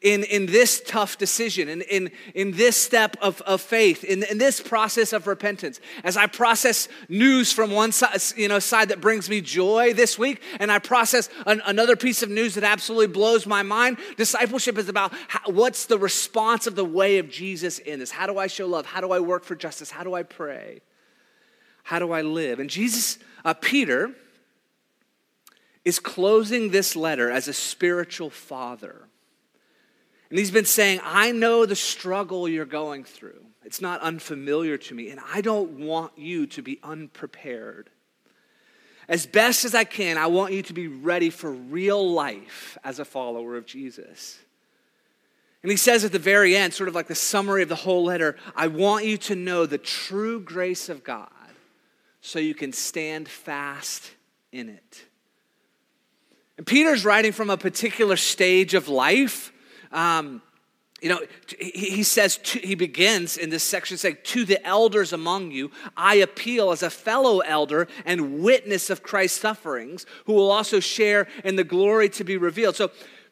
In, 0.01 0.23
in 0.23 0.45
this 0.45 0.81
tough 0.87 1.17
decision, 1.17 1.67
in, 1.67 1.81
in, 1.81 2.11
in 2.33 2.51
this 2.51 2.77
step 2.77 3.17
of, 3.21 3.41
of 3.41 3.59
faith, 3.59 4.05
in, 4.05 4.23
in 4.23 4.37
this 4.37 4.61
process 4.61 5.11
of 5.11 5.27
repentance, 5.27 5.81
as 6.05 6.15
I 6.15 6.27
process 6.27 6.87
news 7.09 7.51
from 7.51 7.71
one 7.71 7.91
side, 7.91 8.19
you 8.37 8.47
know, 8.47 8.59
side 8.59 8.87
that 8.89 9.01
brings 9.01 9.29
me 9.29 9.41
joy 9.41 9.93
this 9.93 10.17
week, 10.17 10.41
and 10.61 10.71
I 10.71 10.79
process 10.79 11.29
an, 11.45 11.61
another 11.65 11.97
piece 11.97 12.23
of 12.23 12.29
news 12.29 12.55
that 12.55 12.63
absolutely 12.63 13.07
blows 13.07 13.45
my 13.45 13.61
mind, 13.61 13.97
discipleship 14.15 14.77
is 14.77 14.87
about 14.87 15.13
how, 15.27 15.51
what's 15.51 15.85
the 15.87 15.99
response 15.99 16.67
of 16.67 16.75
the 16.75 16.85
way 16.85 17.17
of 17.17 17.29
Jesus 17.29 17.79
in 17.79 17.99
this? 17.99 18.11
How 18.11 18.27
do 18.27 18.37
I 18.37 18.47
show 18.47 18.67
love? 18.67 18.85
How 18.85 19.01
do 19.01 19.11
I 19.11 19.19
work 19.19 19.43
for 19.43 19.55
justice? 19.55 19.91
How 19.91 20.05
do 20.05 20.13
I 20.13 20.23
pray? 20.23 20.79
How 21.83 21.99
do 21.99 22.13
I 22.13 22.21
live? 22.21 22.59
And 22.59 22.69
Jesus, 22.69 23.19
uh, 23.43 23.53
Peter, 23.53 24.15
is 25.83 25.99
closing 25.99 26.69
this 26.69 26.95
letter 26.95 27.29
as 27.31 27.47
a 27.47 27.53
spiritual 27.53 28.29
father. 28.29 29.07
And 30.29 30.39
he's 30.39 30.51
been 30.51 30.65
saying, 30.65 31.01
I 31.03 31.31
know 31.31 31.65
the 31.65 31.75
struggle 31.75 32.47
you're 32.47 32.65
going 32.65 33.03
through. 33.03 33.45
It's 33.65 33.81
not 33.81 34.01
unfamiliar 34.01 34.77
to 34.77 34.95
me, 34.95 35.09
and 35.09 35.19
I 35.33 35.41
don't 35.41 35.85
want 35.85 36.17
you 36.17 36.47
to 36.47 36.61
be 36.61 36.79
unprepared. 36.83 37.89
As 39.07 39.25
best 39.25 39.65
as 39.65 39.75
I 39.75 39.83
can, 39.83 40.17
I 40.17 40.27
want 40.27 40.53
you 40.53 40.61
to 40.63 40.73
be 40.73 40.87
ready 40.87 41.29
for 41.29 41.51
real 41.51 42.11
life 42.11 42.77
as 42.83 42.99
a 42.99 43.05
follower 43.05 43.57
of 43.57 43.65
Jesus. 43.65 44.39
And 45.63 45.69
he 45.69 45.77
says 45.77 46.03
at 46.03 46.11
the 46.11 46.19
very 46.19 46.55
end, 46.55 46.73
sort 46.73 46.89
of 46.89 46.95
like 46.95 47.07
the 47.07 47.15
summary 47.15 47.61
of 47.61 47.69
the 47.69 47.75
whole 47.75 48.03
letter, 48.03 48.35
I 48.55 48.67
want 48.67 49.05
you 49.05 49.17
to 49.17 49.35
know 49.35 49.65
the 49.65 49.77
true 49.77 50.39
grace 50.39 50.89
of 50.89 51.03
God 51.03 51.29
so 52.21 52.39
you 52.39 52.55
can 52.55 52.71
stand 52.71 53.27
fast 53.27 54.11
in 54.51 54.69
it. 54.69 55.05
And 56.61 56.67
Peter's 56.67 57.03
writing 57.03 57.31
from 57.31 57.49
a 57.49 57.57
particular 57.57 58.15
stage 58.15 58.75
of 58.75 58.87
life. 58.87 59.51
Um, 59.91 60.43
you 61.01 61.09
know, 61.09 61.19
he 61.57 62.03
says, 62.03 62.37
to, 62.37 62.59
he 62.59 62.75
begins 62.75 63.35
in 63.35 63.49
this 63.49 63.63
section 63.63 63.97
saying, 63.97 64.17
To 64.25 64.45
the 64.45 64.63
elders 64.63 65.11
among 65.11 65.49
you, 65.49 65.71
I 65.97 66.17
appeal 66.17 66.69
as 66.69 66.83
a 66.83 66.91
fellow 66.91 67.39
elder 67.39 67.87
and 68.05 68.43
witness 68.43 68.91
of 68.91 69.01
Christ's 69.01 69.41
sufferings, 69.41 70.05
who 70.25 70.33
will 70.33 70.51
also 70.51 70.79
share 70.79 71.27
in 71.43 71.55
the 71.55 71.63
glory 71.63 72.09
to 72.09 72.23
be 72.23 72.37
revealed. 72.37 72.75
So, 72.75 72.91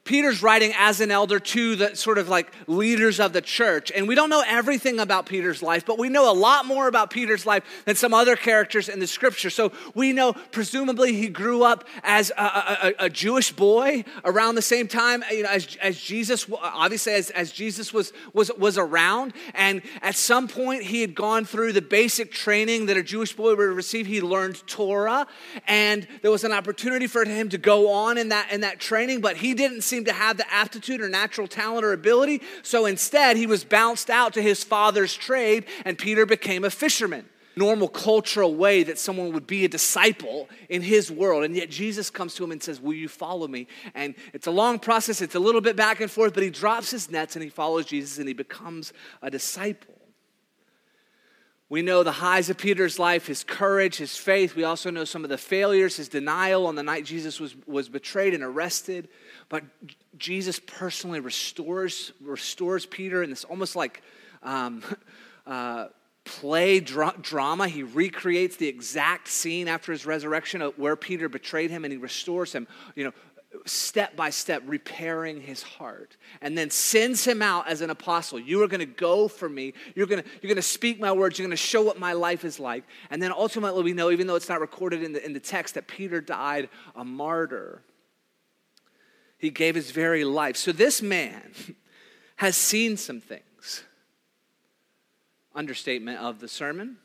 Peter's 0.09 0.41
writing 0.41 0.73
as 0.75 1.01
an 1.01 1.11
elder 1.11 1.39
to 1.39 1.75
the 1.75 1.95
sort 1.95 2.17
of 2.17 2.27
like 2.27 2.51
leaders 2.65 3.19
of 3.19 3.31
the 3.31 3.41
church. 3.41 3.91
And 3.91 4.07
we 4.07 4.15
don't 4.15 4.31
know 4.31 4.43
everything 4.43 4.99
about 4.99 5.27
Peter's 5.27 5.61
life, 5.61 5.85
but 5.85 5.99
we 5.99 6.09
know 6.09 6.31
a 6.31 6.33
lot 6.33 6.65
more 6.65 6.87
about 6.87 7.11
Peter's 7.11 7.45
life 7.45 7.63
than 7.85 7.95
some 7.95 8.11
other 8.11 8.35
characters 8.35 8.89
in 8.89 8.99
the 8.99 9.05
scripture. 9.05 9.51
So 9.51 9.71
we 9.93 10.11
know, 10.11 10.33
presumably, 10.33 11.13
he 11.13 11.27
grew 11.27 11.61
up 11.61 11.87
as 12.01 12.31
a, 12.35 12.41
a, 12.41 12.93
a 13.05 13.09
Jewish 13.11 13.51
boy 13.51 14.03
around 14.25 14.55
the 14.55 14.63
same 14.63 14.87
time, 14.87 15.23
you 15.29 15.43
know, 15.43 15.49
as, 15.49 15.77
as 15.79 15.99
Jesus, 15.99 16.47
obviously, 16.59 17.13
as, 17.13 17.29
as 17.29 17.51
Jesus 17.51 17.93
was, 17.93 18.11
was, 18.33 18.49
was 18.57 18.79
around. 18.79 19.33
And 19.53 19.83
at 20.01 20.15
some 20.15 20.47
point, 20.47 20.81
he 20.81 21.01
had 21.01 21.13
gone 21.13 21.45
through 21.45 21.73
the 21.73 21.83
basic 21.83 22.31
training 22.31 22.87
that 22.87 22.97
a 22.97 23.03
Jewish 23.03 23.35
boy 23.35 23.53
would 23.53 23.59
receive. 23.59 24.07
He 24.07 24.21
learned 24.21 24.65
Torah, 24.65 25.27
and 25.67 26.07
there 26.23 26.31
was 26.31 26.43
an 26.43 26.51
opportunity 26.51 27.05
for 27.05 27.23
him 27.25 27.49
to 27.49 27.59
go 27.59 27.91
on 27.91 28.17
in 28.17 28.29
that, 28.29 28.51
in 28.51 28.61
that 28.61 28.79
training, 28.79 29.21
but 29.21 29.37
he 29.37 29.53
didn't 29.53 29.81
seem 29.99 30.05
to 30.05 30.13
have 30.13 30.37
the 30.37 30.53
aptitude 30.53 31.01
or 31.01 31.09
natural 31.09 31.45
talent 31.45 31.83
or 31.83 31.91
ability. 31.91 32.41
So 32.63 32.85
instead, 32.85 33.35
he 33.35 33.45
was 33.45 33.65
bounced 33.65 34.09
out 34.09 34.33
to 34.35 34.41
his 34.41 34.63
father's 34.63 35.13
trade, 35.13 35.65
and 35.83 35.97
Peter 35.97 36.25
became 36.25 36.63
a 36.63 36.69
fisherman. 36.69 37.27
Normal 37.57 37.89
cultural 37.89 38.55
way 38.55 38.83
that 38.83 38.97
someone 38.97 39.33
would 39.33 39.45
be 39.45 39.65
a 39.65 39.67
disciple 39.67 40.47
in 40.69 40.81
his 40.81 41.11
world. 41.11 41.43
And 41.43 41.53
yet 41.53 41.69
Jesus 41.69 42.09
comes 42.09 42.33
to 42.35 42.43
him 42.45 42.51
and 42.53 42.63
says, 42.63 42.79
Will 42.79 42.93
you 42.93 43.09
follow 43.09 43.49
me? 43.49 43.67
And 43.93 44.15
it's 44.31 44.47
a 44.47 44.51
long 44.51 44.79
process, 44.79 45.21
it's 45.21 45.35
a 45.35 45.39
little 45.39 45.59
bit 45.59 45.75
back 45.75 45.99
and 45.99 46.09
forth, 46.09 46.33
but 46.33 46.43
he 46.43 46.49
drops 46.49 46.89
his 46.91 47.11
nets 47.11 47.35
and 47.35 47.43
he 47.43 47.49
follows 47.49 47.85
Jesus 47.85 48.17
and 48.17 48.29
he 48.29 48.33
becomes 48.33 48.93
a 49.21 49.29
disciple. 49.29 49.99
We 51.69 51.83
know 51.83 52.01
the 52.01 52.13
highs 52.13 52.49
of 52.49 52.57
Peter's 52.57 52.97
life, 52.97 53.27
his 53.27 53.43
courage, 53.43 53.97
his 53.97 54.17
faith. 54.17 54.55
We 54.55 54.63
also 54.63 54.89
know 54.89 55.03
some 55.03 55.23
of 55.23 55.29
the 55.29 55.37
failures, 55.37 55.97
his 55.97 56.07
denial 56.07 56.65
on 56.65 56.75
the 56.75 56.81
night 56.81 57.05
Jesus 57.05 57.39
was, 57.39 57.55
was 57.67 57.89
betrayed 57.89 58.33
and 58.33 58.43
arrested. 58.43 59.07
But 59.49 59.63
Jesus 60.17 60.59
personally 60.59 61.19
restores, 61.19 62.11
restores 62.21 62.85
Peter 62.85 63.23
in 63.23 63.29
this 63.31 63.43
almost 63.43 63.75
like 63.75 64.01
um, 64.43 64.83
uh, 65.47 65.87
play 66.23 66.79
dra- 66.79 67.15
drama. 67.19 67.67
He 67.67 67.83
recreates 67.83 68.55
the 68.57 68.67
exact 68.67 69.27
scene 69.27 69.67
after 69.67 69.91
his 69.91 70.05
resurrection 70.05 70.61
where 70.77 70.95
Peter 70.95 71.27
betrayed 71.27 71.71
him 71.71 71.83
and 71.83 71.91
he 71.91 71.97
restores 71.97 72.53
him, 72.53 72.67
you 72.95 73.03
know, 73.03 73.11
step 73.65 74.15
by 74.15 74.29
step, 74.29 74.61
repairing 74.67 75.41
his 75.41 75.63
heart. 75.63 76.17
And 76.41 76.55
then 76.55 76.69
sends 76.69 77.25
him 77.25 77.41
out 77.41 77.67
as 77.67 77.81
an 77.81 77.89
apostle. 77.89 78.39
You 78.39 78.61
are 78.63 78.67
going 78.67 78.79
to 78.79 78.85
go 78.85 79.27
for 79.27 79.49
me. 79.49 79.73
You're 79.95 80.05
going 80.05 80.21
to, 80.21 80.29
you're 80.41 80.49
going 80.49 80.55
to 80.57 80.61
speak 80.61 80.99
my 80.99 81.11
words. 81.11 81.39
You're 81.39 81.47
going 81.47 81.57
to 81.57 81.57
show 81.57 81.81
what 81.81 81.99
my 81.99 82.13
life 82.13 82.45
is 82.45 82.59
like. 82.59 82.83
And 83.09 83.21
then 83.21 83.31
ultimately, 83.31 83.83
we 83.83 83.93
know, 83.93 84.11
even 84.11 84.27
though 84.27 84.35
it's 84.35 84.49
not 84.49 84.61
recorded 84.61 85.01
in 85.01 85.13
the, 85.13 85.25
in 85.25 85.33
the 85.33 85.39
text, 85.39 85.73
that 85.75 85.87
Peter 85.87 86.21
died 86.21 86.69
a 86.95 87.03
martyr. 87.03 87.81
He 89.39 89.49
gave 89.49 89.73
his 89.73 89.91
very 89.91 90.23
life. 90.25 90.57
So 90.57 90.71
this 90.71 91.01
man 91.01 91.53
has 92.35 92.55
seen 92.55 92.97
some 92.97 93.21
things. 93.21 93.83
Understatement 95.55 96.19
of 96.19 96.39
the 96.39 96.47
sermon. 96.47 96.97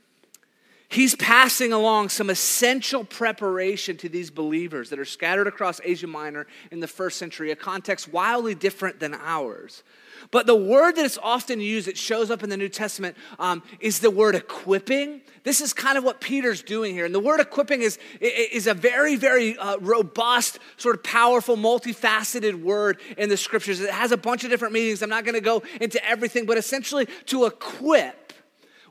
He's 0.89 1.15
passing 1.17 1.73
along 1.73 2.11
some 2.11 2.31
essential 2.31 3.05
preparation 3.05 3.97
to 3.99 4.09
these 4.09 4.31
believers 4.31 4.91
that 4.91 4.99
are 4.99 5.05
scattered 5.05 5.47
across 5.47 5.81
Asia 5.83 6.07
Minor 6.07 6.47
in 6.71 6.81
the 6.81 6.87
first 6.87 7.19
century, 7.19 7.51
a 7.51 7.57
context 7.57 8.13
wildly 8.13 8.55
different 8.55 9.01
than 9.01 9.15
ours. 9.15 9.83
But 10.31 10.47
the 10.47 10.55
word 10.55 10.97
that 10.97 11.05
is 11.05 11.19
often 11.23 11.61
used, 11.61 11.89
it 11.89 11.99
shows 11.99 12.31
up 12.31 12.43
in 12.43 12.51
the 12.51 12.57
New 12.57 12.69
Testament, 12.69 13.17
um, 13.39 13.63
is 13.81 14.01
the 14.01 14.11
word 14.11 14.35
equipping. 14.35 15.21
This 15.43 15.61
is 15.61 15.73
kind 15.73 15.99
of 15.99 16.05
what 16.05 16.21
Peter's 16.21 16.63
doing 16.63 16.95
here. 16.95 17.05
And 17.05 17.15
the 17.15 17.21
word 17.21 17.41
equipping 17.41 17.83
is, 17.83 17.99
is 18.21 18.67
a 18.67 18.75
very, 18.75 19.17
very 19.17 19.59
uh, 19.59 19.79
robust, 19.79 20.59
sort 20.77 20.97
of 20.97 21.03
powerful, 21.03 21.57
multifaceted 21.57 22.63
word 22.63 23.01
in 23.19 23.29
the 23.29 23.37
scriptures. 23.37 23.81
It 23.81 23.91
has 23.91 24.13
a 24.13 24.17
bunch 24.17 24.45
of 24.45 24.51
different 24.51 24.73
meanings. 24.73 25.03
I'm 25.03 25.11
not 25.11 25.25
going 25.25 25.35
to 25.35 25.41
go 25.41 25.63
into 25.81 26.03
everything, 26.05 26.47
but 26.47 26.57
essentially 26.57 27.07
to 27.27 27.47
equip 27.47 28.24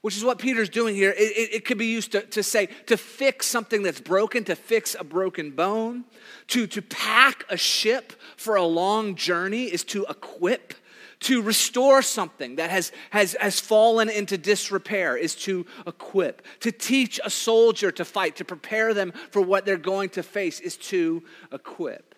which 0.03 0.17
is 0.17 0.23
what 0.23 0.37
Peter's 0.37 0.67
doing 0.67 0.95
here. 0.95 1.11
It, 1.11 1.21
it, 1.21 1.53
it, 1.53 1.65
could 1.65 1.77
be 1.77 1.85
used 1.85 2.11
to, 2.11 2.23
to 2.23 2.43
say, 2.43 2.65
to 2.87 2.97
fix 2.97 3.47
something 3.47 3.83
that's 3.83 4.01
broken, 4.01 4.43
to 4.43 4.55
fix 4.55 4.97
a 4.99 5.03
broken 5.03 5.51
bone, 5.51 6.03
to, 6.47 6.67
to 6.67 6.81
pack 6.81 7.45
a 7.49 7.55
ship 7.55 8.11
for 8.35 8.55
a 8.55 8.65
long 8.65 9.15
journey 9.15 9.63
is 9.63 9.85
to 9.85 10.05
equip 10.09 10.73
to 11.21 11.41
restore 11.41 12.01
something 12.01 12.57
that 12.57 12.69
has, 12.69 12.91
has, 13.11 13.33
has 13.39 13.57
fallen 13.57 14.09
into 14.09 14.37
disrepair 14.37 15.15
is 15.15 15.35
to 15.35 15.65
equip. 15.87 16.41
To 16.59 16.71
teach 16.73 17.17
a 17.23 17.29
soldier 17.29 17.93
to 17.93 18.03
fight, 18.03 18.35
to 18.35 18.43
prepare 18.43 18.93
them 18.93 19.13
for 19.31 19.41
what 19.41 19.65
they're 19.65 19.77
going 19.77 20.09
to 20.09 20.23
face 20.23 20.59
is 20.59 20.75
to 20.77 21.23
equip. 21.53 22.12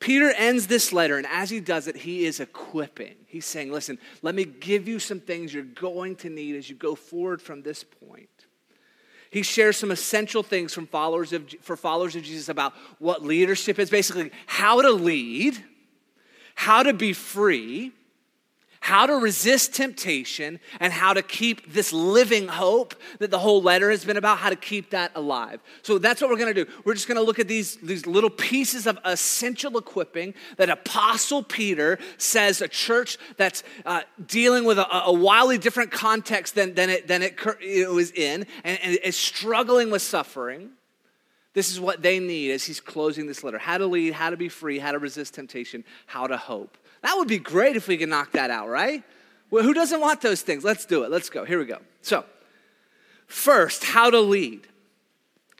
Peter 0.00 0.32
ends 0.36 0.66
this 0.66 0.92
letter, 0.92 1.16
and 1.16 1.26
as 1.26 1.50
he 1.50 1.60
does 1.60 1.86
it, 1.86 1.96
he 1.96 2.26
is 2.26 2.40
equipping. 2.40 3.14
He's 3.26 3.46
saying, 3.46 3.72
Listen, 3.72 3.98
let 4.22 4.34
me 4.34 4.44
give 4.44 4.86
you 4.88 4.98
some 4.98 5.20
things 5.20 5.54
you're 5.54 5.62
going 5.62 6.16
to 6.16 6.28
need 6.28 6.56
as 6.56 6.68
you 6.68 6.76
go 6.76 6.94
forward 6.94 7.40
from 7.40 7.62
this 7.62 7.84
point. 7.84 8.28
He 9.30 9.42
shares 9.42 9.76
some 9.76 9.90
essential 9.90 10.42
things 10.42 10.72
from 10.72 10.86
followers 10.86 11.32
of, 11.32 11.52
for 11.60 11.76
followers 11.76 12.14
of 12.14 12.22
Jesus 12.22 12.48
about 12.48 12.72
what 12.98 13.22
leadership 13.24 13.78
is 13.78 13.90
basically, 13.90 14.30
how 14.46 14.80
to 14.80 14.90
lead, 14.90 15.56
how 16.54 16.84
to 16.84 16.92
be 16.92 17.12
free, 17.12 17.92
how 18.84 19.06
to 19.06 19.14
resist 19.14 19.72
temptation 19.72 20.60
and 20.78 20.92
how 20.92 21.14
to 21.14 21.22
keep 21.22 21.72
this 21.72 21.90
living 21.90 22.46
hope 22.46 22.94
that 23.18 23.30
the 23.30 23.38
whole 23.38 23.62
letter 23.62 23.90
has 23.90 24.04
been 24.04 24.18
about, 24.18 24.36
how 24.36 24.50
to 24.50 24.56
keep 24.56 24.90
that 24.90 25.10
alive. 25.14 25.58
So 25.80 25.96
that's 25.96 26.20
what 26.20 26.28
we're 26.28 26.36
to 26.54 26.66
do. 26.66 26.70
We're 26.84 26.92
just 26.92 27.06
to 27.16 27.22
look 27.22 27.38
at 27.38 27.48
these, 27.48 27.76
these 27.76 28.06
little 28.06 28.28
pieces 28.28 28.86
of 28.86 28.98
essential 29.06 29.78
equipping 29.78 30.34
that 30.58 30.68
Apostle 30.68 31.42
Peter 31.42 31.98
says 32.18 32.60
a 32.60 32.68
church 32.68 33.16
that's 33.38 33.62
uh, 33.86 34.02
dealing 34.26 34.66
with 34.66 34.78
a, 34.78 35.04
a, 35.06 35.12
wildly 35.14 35.56
different 35.56 35.90
context 35.90 36.54
than, 36.54 36.74
than, 36.74 36.90
it, 36.90 37.08
than 37.08 37.22
it, 37.22 37.40
it 37.62 37.90
was 37.90 38.10
in 38.10 38.44
and, 38.64 38.78
and 38.82 38.98
is 39.02 39.16
struggling 39.16 39.90
with 39.90 40.02
suffering. 40.02 40.72
This 41.54 41.72
is 41.72 41.80
what 41.80 42.02
they 42.02 42.18
need 42.18 42.50
as 42.50 42.66
he's 42.66 42.80
closing 42.80 43.26
this 43.28 43.42
letter 43.42 43.56
how 43.56 43.78
to 43.78 43.86
lead, 43.86 44.12
how 44.12 44.28
to 44.28 44.36
be 44.36 44.50
free, 44.50 44.78
how 44.78 44.92
to 44.92 44.98
resist 44.98 45.32
temptation, 45.32 45.84
how 46.04 46.26
to 46.26 46.36
hope. 46.36 46.76
That 47.04 47.18
would 47.18 47.28
be 47.28 47.38
great 47.38 47.76
if 47.76 47.86
we 47.86 47.98
could 47.98 48.08
knock 48.08 48.32
that 48.32 48.50
out, 48.50 48.70
right? 48.70 49.04
Well, 49.50 49.62
who 49.62 49.74
doesn't 49.74 50.00
want 50.00 50.22
those 50.22 50.40
things? 50.40 50.64
Let's 50.64 50.86
do 50.86 51.04
it. 51.04 51.10
Let's 51.10 51.28
go. 51.28 51.44
Here 51.44 51.58
we 51.58 51.66
go. 51.66 51.80
So, 52.00 52.24
first, 53.26 53.84
how 53.84 54.08
to 54.08 54.20
lead. 54.20 54.66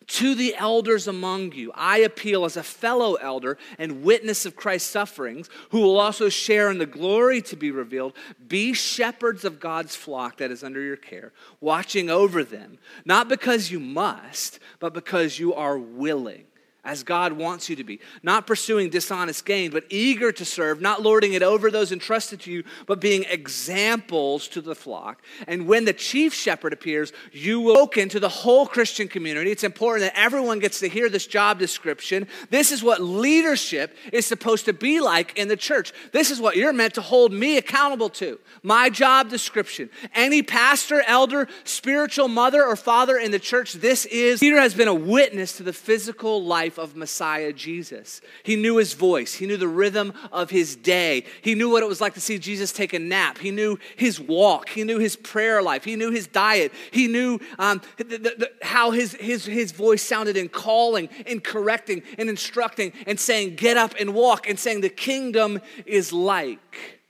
To 0.06 0.34
the 0.34 0.54
elders 0.56 1.06
among 1.06 1.52
you, 1.52 1.70
I 1.74 1.98
appeal 1.98 2.46
as 2.46 2.56
a 2.56 2.62
fellow 2.62 3.14
elder 3.16 3.58
and 3.78 4.02
witness 4.02 4.46
of 4.46 4.56
Christ's 4.56 4.90
sufferings, 4.90 5.50
who 5.68 5.80
will 5.82 6.00
also 6.00 6.30
share 6.30 6.70
in 6.70 6.78
the 6.78 6.86
glory 6.86 7.42
to 7.42 7.56
be 7.56 7.70
revealed. 7.70 8.14
Be 8.48 8.72
shepherds 8.72 9.44
of 9.44 9.60
God's 9.60 9.94
flock 9.94 10.38
that 10.38 10.50
is 10.50 10.64
under 10.64 10.80
your 10.80 10.96
care, 10.96 11.34
watching 11.60 12.08
over 12.08 12.42
them, 12.42 12.78
not 13.04 13.28
because 13.28 13.70
you 13.70 13.80
must, 13.80 14.60
but 14.78 14.94
because 14.94 15.38
you 15.38 15.52
are 15.52 15.78
willing 15.78 16.46
as 16.84 17.02
God 17.02 17.32
wants 17.32 17.68
you 17.68 17.76
to 17.76 17.84
be, 17.84 18.00
not 18.22 18.46
pursuing 18.46 18.90
dishonest 18.90 19.44
gain, 19.44 19.70
but 19.70 19.84
eager 19.88 20.30
to 20.32 20.44
serve, 20.44 20.80
not 20.80 21.02
lording 21.02 21.32
it 21.32 21.42
over 21.42 21.70
those 21.70 21.92
entrusted 21.92 22.40
to 22.40 22.52
you, 22.52 22.64
but 22.86 23.00
being 23.00 23.24
examples 23.24 24.48
to 24.48 24.60
the 24.60 24.74
flock. 24.74 25.22
And 25.46 25.66
when 25.66 25.86
the 25.86 25.92
chief 25.92 26.34
shepherd 26.34 26.72
appears, 26.72 27.12
you 27.32 27.60
will 27.60 27.78
open 27.78 28.08
to 28.10 28.20
the 28.20 28.28
whole 28.28 28.66
Christian 28.66 29.08
community. 29.08 29.50
It's 29.50 29.64
important 29.64 30.04
that 30.04 30.18
everyone 30.18 30.58
gets 30.58 30.80
to 30.80 30.88
hear 30.88 31.08
this 31.08 31.26
job 31.26 31.58
description. 31.58 32.28
This 32.50 32.70
is 32.70 32.82
what 32.82 33.00
leadership 33.00 33.96
is 34.12 34.26
supposed 34.26 34.66
to 34.66 34.72
be 34.72 35.00
like 35.00 35.38
in 35.38 35.48
the 35.48 35.56
church. 35.56 35.92
This 36.12 36.30
is 36.30 36.40
what 36.40 36.56
you're 36.56 36.72
meant 36.72 36.94
to 36.94 37.02
hold 37.02 37.32
me 37.32 37.56
accountable 37.56 38.10
to. 38.10 38.38
My 38.62 38.90
job 38.90 39.30
description. 39.30 39.88
Any 40.14 40.42
pastor, 40.42 41.02
elder, 41.06 41.48
spiritual 41.64 42.28
mother, 42.28 42.64
or 42.64 42.76
father 42.76 43.16
in 43.16 43.30
the 43.30 43.38
church, 43.38 43.72
this 43.74 44.04
is. 44.06 44.40
Peter 44.40 44.60
has 44.60 44.74
been 44.74 44.88
a 44.88 44.94
witness 44.94 45.56
to 45.56 45.62
the 45.62 45.72
physical 45.72 46.44
life 46.44 46.73
life 46.74 46.90
of 46.90 46.96
Messiah 46.96 47.52
Jesus. 47.52 48.20
He 48.42 48.56
knew 48.56 48.78
his 48.78 48.94
voice, 48.94 49.34
he 49.34 49.46
knew 49.46 49.56
the 49.56 49.68
rhythm 49.68 50.12
of 50.32 50.50
his 50.50 50.74
day, 50.76 51.24
he 51.42 51.54
knew 51.54 51.70
what 51.70 51.82
it 51.82 51.88
was 51.88 52.00
like 52.00 52.14
to 52.14 52.20
see 52.20 52.38
Jesus 52.38 52.72
take 52.72 52.92
a 52.92 52.98
nap, 52.98 53.38
he 53.38 53.50
knew 53.50 53.78
his 53.96 54.18
walk, 54.20 54.68
he 54.68 54.82
knew 54.82 54.98
his 54.98 55.14
prayer 55.14 55.62
life, 55.62 55.84
he 55.84 55.94
knew 55.96 56.10
his 56.10 56.26
diet, 56.26 56.72
he 56.90 57.06
knew 57.06 57.38
um, 57.58 57.80
the, 57.96 58.04
the, 58.04 58.18
the, 58.18 58.50
how 58.62 58.90
his, 58.90 59.14
his, 59.14 59.44
his 59.44 59.72
voice 59.72 60.02
sounded 60.02 60.36
in 60.36 60.48
calling, 60.48 61.08
in 61.26 61.40
correcting, 61.40 62.02
and 62.18 62.28
instructing, 62.28 62.92
and 63.06 63.20
saying, 63.20 63.54
Get 63.54 63.76
up 63.76 63.94
and 64.00 64.14
walk, 64.14 64.48
and 64.48 64.58
saying, 64.58 64.80
The 64.80 64.88
kingdom 64.88 65.60
is 65.86 66.12
like. 66.12 67.00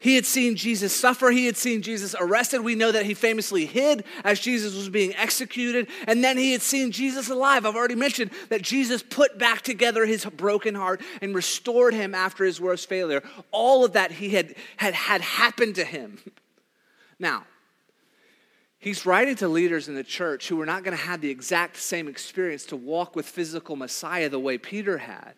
He 0.00 0.14
had 0.14 0.24
seen 0.24 0.56
Jesus 0.56 0.96
suffer. 0.96 1.30
He 1.30 1.44
had 1.44 1.58
seen 1.58 1.82
Jesus 1.82 2.16
arrested. 2.18 2.62
We 2.62 2.74
know 2.74 2.90
that 2.90 3.04
he 3.04 3.12
famously 3.12 3.66
hid 3.66 4.02
as 4.24 4.40
Jesus 4.40 4.74
was 4.74 4.88
being 4.88 5.14
executed. 5.14 5.88
And 6.06 6.24
then 6.24 6.38
he 6.38 6.52
had 6.52 6.62
seen 6.62 6.90
Jesus 6.90 7.28
alive. 7.28 7.66
I've 7.66 7.76
already 7.76 7.96
mentioned 7.96 8.30
that 8.48 8.62
Jesus 8.62 9.02
put 9.02 9.38
back 9.38 9.60
together 9.60 10.06
his 10.06 10.24
broken 10.24 10.74
heart 10.74 11.02
and 11.20 11.34
restored 11.34 11.92
him 11.92 12.14
after 12.14 12.46
his 12.46 12.58
worst 12.58 12.88
failure. 12.88 13.22
All 13.50 13.84
of 13.84 13.92
that 13.92 14.10
he 14.10 14.30
had, 14.30 14.54
had, 14.78 14.94
had 14.94 15.20
happened 15.20 15.76
to 15.76 15.84
him. 15.84 16.18
Now, 17.22 17.44
he's 18.78 19.04
writing 19.04 19.36
to 19.36 19.48
leaders 19.48 19.88
in 19.88 19.94
the 19.94 20.02
church 20.02 20.48
who 20.48 20.56
were 20.56 20.64
not 20.64 20.84
going 20.84 20.96
to 20.96 21.04
have 21.04 21.20
the 21.20 21.28
exact 21.28 21.76
same 21.76 22.08
experience 22.08 22.64
to 22.66 22.76
walk 22.76 23.14
with 23.14 23.26
physical 23.26 23.76
Messiah 23.76 24.30
the 24.30 24.38
way 24.38 24.56
Peter 24.56 24.96
had. 24.96 25.34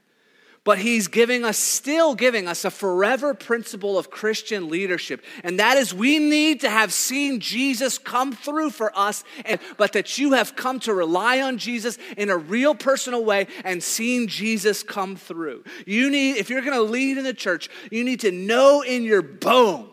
But 0.64 0.78
he's 0.78 1.08
giving 1.08 1.44
us, 1.44 1.58
still 1.58 2.14
giving 2.14 2.46
us 2.46 2.64
a 2.64 2.70
forever 2.70 3.34
principle 3.34 3.98
of 3.98 4.10
Christian 4.10 4.68
leadership. 4.68 5.24
And 5.42 5.58
that 5.58 5.76
is 5.76 5.92
we 5.92 6.20
need 6.20 6.60
to 6.60 6.70
have 6.70 6.92
seen 6.92 7.40
Jesus 7.40 7.98
come 7.98 8.32
through 8.32 8.70
for 8.70 8.96
us, 8.96 9.24
and, 9.44 9.60
but 9.76 9.92
that 9.94 10.18
you 10.18 10.32
have 10.32 10.54
come 10.54 10.78
to 10.80 10.94
rely 10.94 11.40
on 11.40 11.58
Jesus 11.58 11.98
in 12.16 12.30
a 12.30 12.36
real 12.36 12.76
personal 12.76 13.24
way 13.24 13.48
and 13.64 13.82
seen 13.82 14.28
Jesus 14.28 14.84
come 14.84 15.16
through. 15.16 15.64
You 15.84 16.10
need, 16.10 16.36
if 16.36 16.48
you're 16.48 16.62
gonna 16.62 16.80
lead 16.80 17.18
in 17.18 17.24
the 17.24 17.34
church, 17.34 17.68
you 17.90 18.04
need 18.04 18.20
to 18.20 18.30
know 18.30 18.82
in 18.82 19.02
your 19.02 19.22
bones 19.22 19.91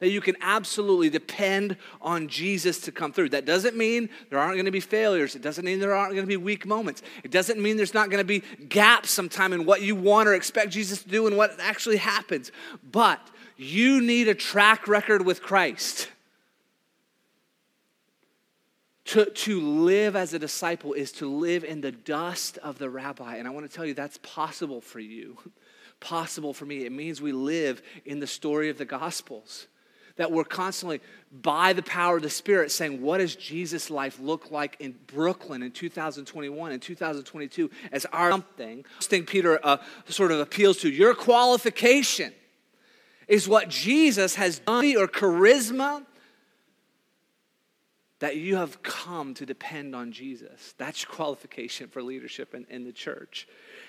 that 0.00 0.10
you 0.10 0.20
can 0.20 0.36
absolutely 0.40 1.10
depend 1.10 1.76
on 2.00 2.28
Jesus 2.28 2.80
to 2.82 2.92
come 2.92 3.12
through. 3.12 3.30
That 3.30 3.44
doesn't 3.44 3.76
mean 3.76 4.08
there 4.30 4.38
aren't 4.38 4.54
going 4.54 4.66
to 4.66 4.70
be 4.70 4.80
failures. 4.80 5.34
It 5.34 5.42
doesn't 5.42 5.64
mean 5.64 5.80
there 5.80 5.94
aren't 5.94 6.12
going 6.12 6.24
to 6.24 6.28
be 6.28 6.36
weak 6.36 6.66
moments. 6.66 7.02
It 7.24 7.30
doesn't 7.30 7.60
mean 7.60 7.76
there's 7.76 7.94
not 7.94 8.10
going 8.10 8.20
to 8.20 8.24
be 8.24 8.42
gaps 8.68 9.10
sometime 9.10 9.52
in 9.52 9.64
what 9.66 9.82
you 9.82 9.96
want 9.96 10.28
or 10.28 10.34
expect 10.34 10.70
Jesus 10.70 11.02
to 11.02 11.08
do 11.08 11.26
and 11.26 11.36
what 11.36 11.58
actually 11.58 11.96
happens. 11.96 12.52
But 12.92 13.20
you 13.56 14.00
need 14.00 14.28
a 14.28 14.34
track 14.34 14.86
record 14.86 15.26
with 15.26 15.42
Christ. 15.42 16.08
To, 19.06 19.24
to 19.24 19.60
live 19.60 20.16
as 20.16 20.34
a 20.34 20.38
disciple 20.38 20.92
is 20.92 21.12
to 21.12 21.28
live 21.28 21.64
in 21.64 21.80
the 21.80 21.90
dust 21.90 22.58
of 22.58 22.78
the 22.78 22.90
rabbi. 22.90 23.36
And 23.36 23.48
I 23.48 23.50
want 23.50 23.68
to 23.68 23.74
tell 23.74 23.86
you 23.86 23.94
that's 23.94 24.18
possible 24.18 24.82
for 24.82 25.00
you, 25.00 25.38
possible 26.00 26.52
for 26.52 26.66
me. 26.66 26.84
It 26.84 26.92
means 26.92 27.20
we 27.20 27.32
live 27.32 27.82
in 28.04 28.20
the 28.20 28.26
story 28.26 28.68
of 28.68 28.78
the 28.78 28.84
Gospels 28.84 29.66
that 30.18 30.30
we're 30.30 30.44
constantly, 30.44 31.00
by 31.32 31.72
the 31.72 31.82
power 31.82 32.16
of 32.16 32.22
the 32.22 32.30
Spirit, 32.30 32.70
saying, 32.70 33.00
What 33.00 33.18
does 33.18 33.34
Jesus' 33.34 33.88
life 33.88 34.20
look 34.20 34.50
like 34.50 34.76
in 34.80 34.94
Brooklyn 35.06 35.62
in 35.62 35.70
2021 35.70 36.72
and 36.72 36.82
2022 36.82 37.70
as 37.90 38.04
our 38.06 38.30
something? 38.30 38.84
thing 39.00 39.24
Peter 39.24 39.58
uh, 39.64 39.78
sort 40.06 40.30
of 40.30 40.40
appeals 40.40 40.78
to. 40.78 40.90
Your 40.90 41.14
qualification 41.14 42.32
is 43.26 43.48
what 43.48 43.68
Jesus 43.68 44.34
has 44.34 44.58
done, 44.58 44.84
or 44.96 45.06
charisma 45.06 46.04
that 48.20 48.36
you 48.36 48.56
have 48.56 48.82
come 48.82 49.34
to 49.34 49.46
depend 49.46 49.94
on 49.94 50.10
Jesus. 50.10 50.74
That's 50.76 51.04
your 51.04 51.12
qualification 51.12 51.88
for 51.88 52.02
leadership 52.02 52.54
in, 52.54 52.66
in 52.68 52.84
the 52.84 52.92
church. 52.92 53.46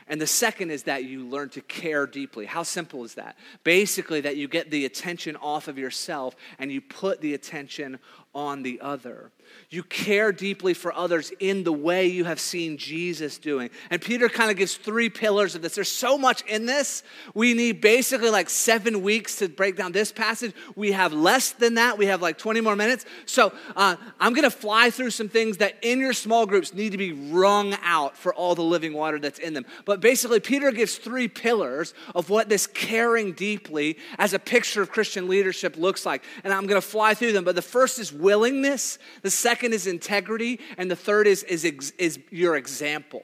And 0.08 0.20
the 0.20 0.28
second 0.28 0.72
is 0.72 0.84
that 0.84 1.04
you 1.04 1.26
learn 1.26 1.50
to 1.50 1.62
care 1.62 2.08
deeply. 2.08 2.46
How 2.46 2.64
simple 2.64 3.04
is 3.04 3.16
that? 3.16 3.38
Basically, 3.64 4.22
that 4.22 4.38
you 4.38 4.48
get 4.48 4.72
the 4.72 4.86
attention 4.86 5.36
off 5.36 5.68
of 5.68 5.78
yourself 5.78 6.36
and 6.58 6.72
you 6.72 6.82
put 6.82 7.22
the 7.22 7.34
attention 7.34 8.00
on 8.34 8.64
the 8.64 8.80
other. 8.82 9.32
You 9.72 9.84
care 9.84 10.32
deeply 10.32 10.74
for 10.74 10.94
others 10.94 11.32
in 11.40 11.64
the 11.64 11.74
way 11.74 12.08
you 12.08 12.26
have 12.26 12.40
seen 12.40 12.78
Jesus 12.78 13.38
doing. 13.38 13.70
And 13.90 14.02
Peter 14.02 14.30
kind 14.30 14.50
of 14.50 14.58
gives 14.58 14.76
three 14.76 15.10
pillars 15.10 15.54
of 15.56 15.62
this. 15.62 15.76
There's 15.76 15.92
so 15.92 16.18
much 16.18 16.44
in 16.46 16.66
this. 16.66 17.04
We 17.34 17.54
need 17.54 17.82
basically 17.82 18.30
like 18.30 18.50
seven 18.50 19.04
weeks 19.04 19.38
to 19.38 19.50
break 19.50 19.76
down 19.76 19.92
this 19.92 20.12
passage. 20.12 20.54
We 20.76 20.92
have 20.92 21.14
less 21.14 21.52
than 21.52 21.76
that. 21.76 21.98
We 21.98 22.08
have 22.08 22.22
like 22.22 22.38
20 22.38 22.62
more 22.62 22.76
minutes. 22.76 23.06
So 23.26 23.54
uh, 23.76 23.96
I'm 24.20 24.34
going 24.34 24.50
to 24.50 24.56
fly 24.56 24.90
through 24.90 25.12
some 25.12 25.30
things 25.30 25.58
that 25.58 25.78
in 25.84 26.00
your 26.00 26.14
small 26.14 26.46
groups 26.46 26.74
need 26.74 26.92
to 26.92 26.98
be 26.98 27.14
wrung 27.14 27.76
out 27.84 28.18
for 28.18 28.34
all 28.34 28.56
the 28.56 28.64
living 28.64 28.94
water 28.94 29.20
that's 29.20 29.40
in 29.40 29.54
them. 29.54 29.66
But 29.86 30.00
basically, 30.00 30.40
Peter 30.40 30.72
gives 30.72 30.98
three 30.98 31.28
pillars 31.28 31.94
of 32.16 32.30
what 32.30 32.50
this 32.50 32.66
caring 32.66 33.34
deeply 33.34 33.98
as 34.18 34.34
a 34.34 34.40
picture 34.40 34.82
of 34.82 34.92
Christian 34.92 35.28
leadership 35.28 35.78
looks 35.78 36.06
like. 36.06 36.24
And 36.44 36.54
I'm 36.54 36.66
going 36.66 36.82
to 36.82 36.88
fly 36.88 37.14
through 37.14 37.34
them. 37.34 37.44
But 37.44 37.56
the 37.56 37.62
first 37.62 38.00
is 38.00 38.12
willingness. 38.20 39.00
The 39.22 39.32
second 39.32 39.74
is 39.74 39.88
integrity, 39.88 40.60
and 40.78 40.92
the 40.92 40.96
third 40.96 41.28
is, 41.28 41.44
is, 41.44 41.66
is 41.98 42.20
your 42.30 42.56
example. 42.56 43.24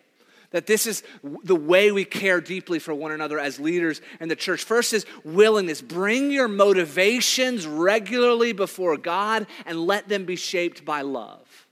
That 0.52 0.68
this 0.68 0.88
is 0.88 1.04
the 1.44 1.56
way 1.56 1.92
we 1.92 2.06
care 2.06 2.40
deeply 2.40 2.80
for 2.80 2.94
one 2.94 3.12
another 3.12 3.40
as 3.40 3.60
leaders 3.60 4.00
in 4.22 4.30
the 4.30 4.36
church. 4.36 4.64
First 4.64 4.94
is 4.94 5.06
willingness. 5.26 5.82
Bring 5.82 6.32
your 6.32 6.48
motivations 6.48 7.68
regularly 7.68 8.54
before 8.54 8.96
God 8.96 9.48
and 9.66 9.86
let 9.86 10.08
them 10.08 10.24
be 10.24 10.38
shaped 10.38 10.86
by 10.86 11.02
love. 11.02 11.68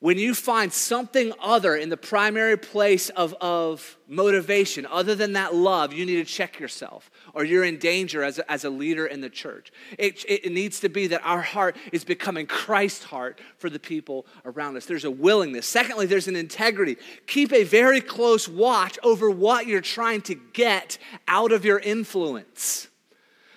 When 0.00 0.18
you 0.18 0.34
find 0.34 0.72
something 0.72 1.32
other 1.40 1.76
in 1.76 1.88
the 1.88 1.96
primary 1.96 2.58
place 2.58 3.10
of, 3.10 3.32
of 3.40 3.96
motivation, 4.08 4.84
other 4.84 5.14
than 5.14 5.34
that 5.34 5.54
love, 5.54 5.92
you 5.92 6.04
need 6.04 6.16
to 6.16 6.24
check 6.24 6.58
yourself 6.58 7.10
or 7.34 7.44
you're 7.44 7.64
in 7.64 7.78
danger 7.78 8.22
as 8.22 8.38
a, 8.38 8.50
as 8.50 8.64
a 8.64 8.70
leader 8.70 9.06
in 9.06 9.20
the 9.20 9.30
church. 9.30 9.72
It, 9.98 10.24
it 10.28 10.52
needs 10.52 10.80
to 10.80 10.88
be 10.88 11.06
that 11.08 11.20
our 11.24 11.42
heart 11.42 11.76
is 11.92 12.04
becoming 12.04 12.46
Christ's 12.46 13.04
heart 13.04 13.40
for 13.58 13.68
the 13.68 13.78
people 13.78 14.26
around 14.44 14.76
us. 14.76 14.86
There's 14.86 15.04
a 15.04 15.10
willingness. 15.10 15.66
Secondly, 15.66 16.06
there's 16.06 16.28
an 16.28 16.36
integrity. 16.36 16.96
Keep 17.26 17.52
a 17.52 17.64
very 17.64 18.00
close 18.00 18.48
watch 18.48 18.98
over 19.02 19.30
what 19.30 19.66
you're 19.66 19.80
trying 19.80 20.22
to 20.22 20.34
get 20.34 20.98
out 21.28 21.52
of 21.52 21.64
your 21.64 21.78
influence. 21.78 22.88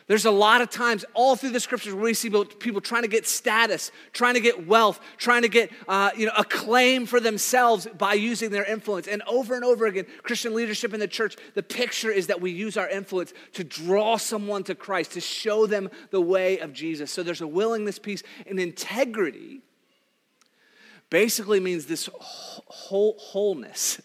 There's 0.08 0.26
a 0.26 0.32
lot 0.32 0.62
of 0.62 0.70
times 0.70 1.04
all 1.14 1.36
through 1.36 1.50
the 1.50 1.60
scriptures 1.60 1.94
where 1.94 2.04
we 2.04 2.14
see 2.14 2.30
people 2.30 2.80
trying 2.80 3.02
to 3.02 3.10
get 3.10 3.28
status, 3.28 3.92
trying 4.14 4.36
to 4.36 4.40
get 4.40 4.66
wealth, 4.66 5.02
trying 5.18 5.42
to 5.42 5.50
get 5.50 5.70
uh, 5.86 6.12
you 6.16 6.26
know, 6.26 6.32
acclaim 6.38 7.06
for 7.06 7.20
themselves 7.20 7.88
by 7.98 8.14
using 8.14 8.50
their 8.50 8.64
influence. 8.64 9.08
And 9.08 9.22
over 9.28 9.54
and 9.54 9.66
over 9.66 9.86
again, 9.86 10.06
Christian 10.24 10.56
leadership 10.56 10.94
in 10.94 11.02
the 11.02 11.10
church, 11.10 11.36
the 11.56 11.64
picture 11.64 12.10
is 12.10 12.28
that 12.28 12.40
we 12.40 12.52
use 12.52 12.78
our 12.78 12.88
influence 12.88 13.34
to 13.54 13.66
draw 13.66 14.16
someone 14.16 14.64
to 14.64 14.76
Christ, 14.76 15.12
to 15.12 15.22
show 15.22 15.68
them 15.68 15.90
the 16.12 16.22
way 16.22 16.60
of 16.60 16.72
Jesus. 16.72 17.12
So 17.12 17.22
there's 17.22 17.42
a 17.42 17.48
willingness 17.48 18.00
piece 18.00 18.24
and 18.46 18.62
integrity 18.62 19.62
basically 21.10 21.60
means 21.60 21.86
this 21.86 22.10
whole 22.20 23.16
wholeness 23.18 24.02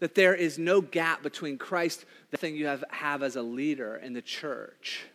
that 0.00 0.16
there 0.16 0.34
is 0.34 0.58
no 0.58 0.80
gap 0.80 1.22
between 1.22 1.56
Christ, 1.56 2.04
the 2.30 2.36
thing 2.36 2.56
you 2.56 2.66
have, 2.66 2.84
have 2.90 3.22
as 3.22 3.36
a 3.36 3.42
leader 3.42 3.96
in 3.96 4.12
the 4.12 4.22
church 4.22 5.06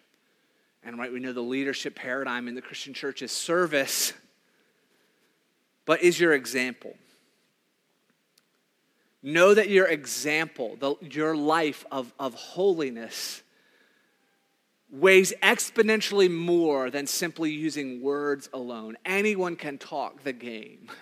and 0.83 0.97
right, 0.97 1.11
we 1.11 1.19
know 1.19 1.33
the 1.33 1.41
leadership 1.41 1.95
paradigm 1.95 2.47
in 2.47 2.55
the 2.55 2.61
Christian 2.61 2.93
church 2.93 3.21
is 3.21 3.31
service, 3.31 4.13
but 5.85 6.01
is 6.01 6.19
your 6.19 6.33
example. 6.33 6.95
Know 9.23 9.53
that 9.53 9.69
your 9.69 9.87
example, 9.87 10.77
the, 10.79 10.95
your 11.01 11.35
life 11.35 11.85
of, 11.91 12.11
of 12.19 12.33
holiness, 12.33 13.43
weighs 14.89 15.33
exponentially 15.43 16.29
more 16.29 16.89
than 16.89 17.05
simply 17.05 17.51
using 17.51 18.01
words 18.01 18.49
alone. 18.51 18.97
Anyone 19.05 19.55
can 19.55 19.77
talk 19.77 20.23
the 20.23 20.33
game. 20.33 20.89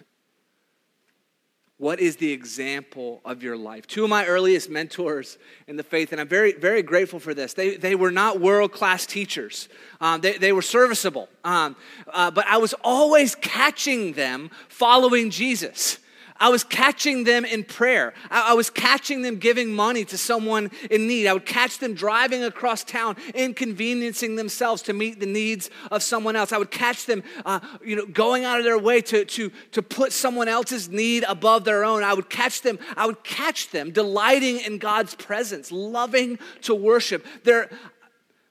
What 1.79 2.01
is 2.01 2.17
the 2.17 2.33
example 2.33 3.21
of 3.23 3.41
your 3.41 3.55
life? 3.55 3.87
Two 3.87 4.03
of 4.03 4.09
my 4.09 4.25
earliest 4.25 4.69
mentors 4.69 5.37
in 5.65 5.77
the 5.77 5.83
faith, 5.83 6.11
and 6.11 6.19
I'm 6.19 6.27
very, 6.27 6.51
very 6.51 6.83
grateful 6.83 7.21
for 7.21 7.33
this. 7.33 7.53
They, 7.53 7.77
they 7.77 7.95
were 7.95 8.11
not 8.11 8.41
world 8.41 8.73
class 8.73 9.05
teachers, 9.05 9.69
um, 10.01 10.19
they, 10.19 10.37
they 10.37 10.51
were 10.51 10.61
serviceable. 10.61 11.29
Um, 11.45 11.77
uh, 12.11 12.31
but 12.31 12.45
I 12.47 12.57
was 12.57 12.75
always 12.83 13.33
catching 13.33 14.11
them 14.11 14.51
following 14.67 15.29
Jesus. 15.29 15.99
I 16.39 16.49
was 16.49 16.63
catching 16.63 17.25
them 17.25 17.43
in 17.43 17.63
prayer. 17.63 18.13
I, 18.31 18.51
I, 18.51 18.53
was 18.53 18.69
catching 18.69 19.21
them 19.21 19.37
giving 19.37 19.73
money 19.73 20.05
to 20.05 20.17
someone 20.17 20.71
in 20.89 21.07
need. 21.07 21.27
I 21.27 21.33
would 21.33 21.45
catch 21.45 21.79
them 21.79 21.93
driving 21.93 22.43
across 22.43 22.83
town, 22.83 23.17
inconveniencing 23.35 24.35
themselves 24.35 24.81
to 24.83 24.93
meet 24.93 25.19
the 25.19 25.25
needs 25.25 25.69
of 25.91 26.01
someone 26.01 26.35
else. 26.35 26.53
I 26.53 26.57
would 26.57 26.71
catch 26.71 27.05
them, 27.05 27.23
uh, 27.45 27.59
you 27.83 27.95
know, 27.95 28.05
going 28.05 28.45
out 28.45 28.57
of 28.57 28.63
their 28.63 28.79
way 28.79 29.01
to, 29.01 29.25
to, 29.25 29.51
to 29.71 29.81
put 29.81 30.13
someone 30.13 30.47
else's 30.47 30.87
need 30.87 31.25
above 31.27 31.65
their 31.65 31.83
own. 31.83 32.03
I 32.03 32.13
would 32.13 32.29
catch 32.29 32.61
them, 32.61 32.79
I 32.95 33.05
would 33.05 33.23
catch 33.23 33.71
them 33.71 33.91
delighting 33.91 34.59
in 34.59 34.77
God's 34.77 35.15
presence, 35.15 35.71
loving 35.71 36.39
to 36.61 36.73
worship. 36.73 37.25
Their, 37.43 37.69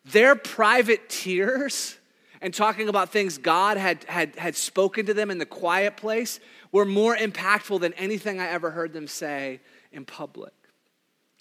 their 0.05 0.37
private 0.37 1.09
tears 1.09 1.97
and 2.41 2.55
talking 2.55 2.89
about 2.89 3.11
things 3.11 3.39
God 3.39 3.77
had, 3.77 4.05
had, 4.05 4.37
had 4.37 4.57
spoken 4.57 5.07
to 5.07 5.15
them 5.15 5.31
in 5.31 5.39
the 5.39 5.47
quiet 5.47 5.97
place 5.97 6.41
were 6.73 6.85
more 6.85 7.17
impactful 7.17 7.81
than 7.81 7.93
anything 7.95 8.41
I 8.41 8.49
ever 8.49 8.71
heard 8.71 8.93
them 8.93 9.07
say 9.07 9.61
in 9.93 10.05
public. 10.05 10.53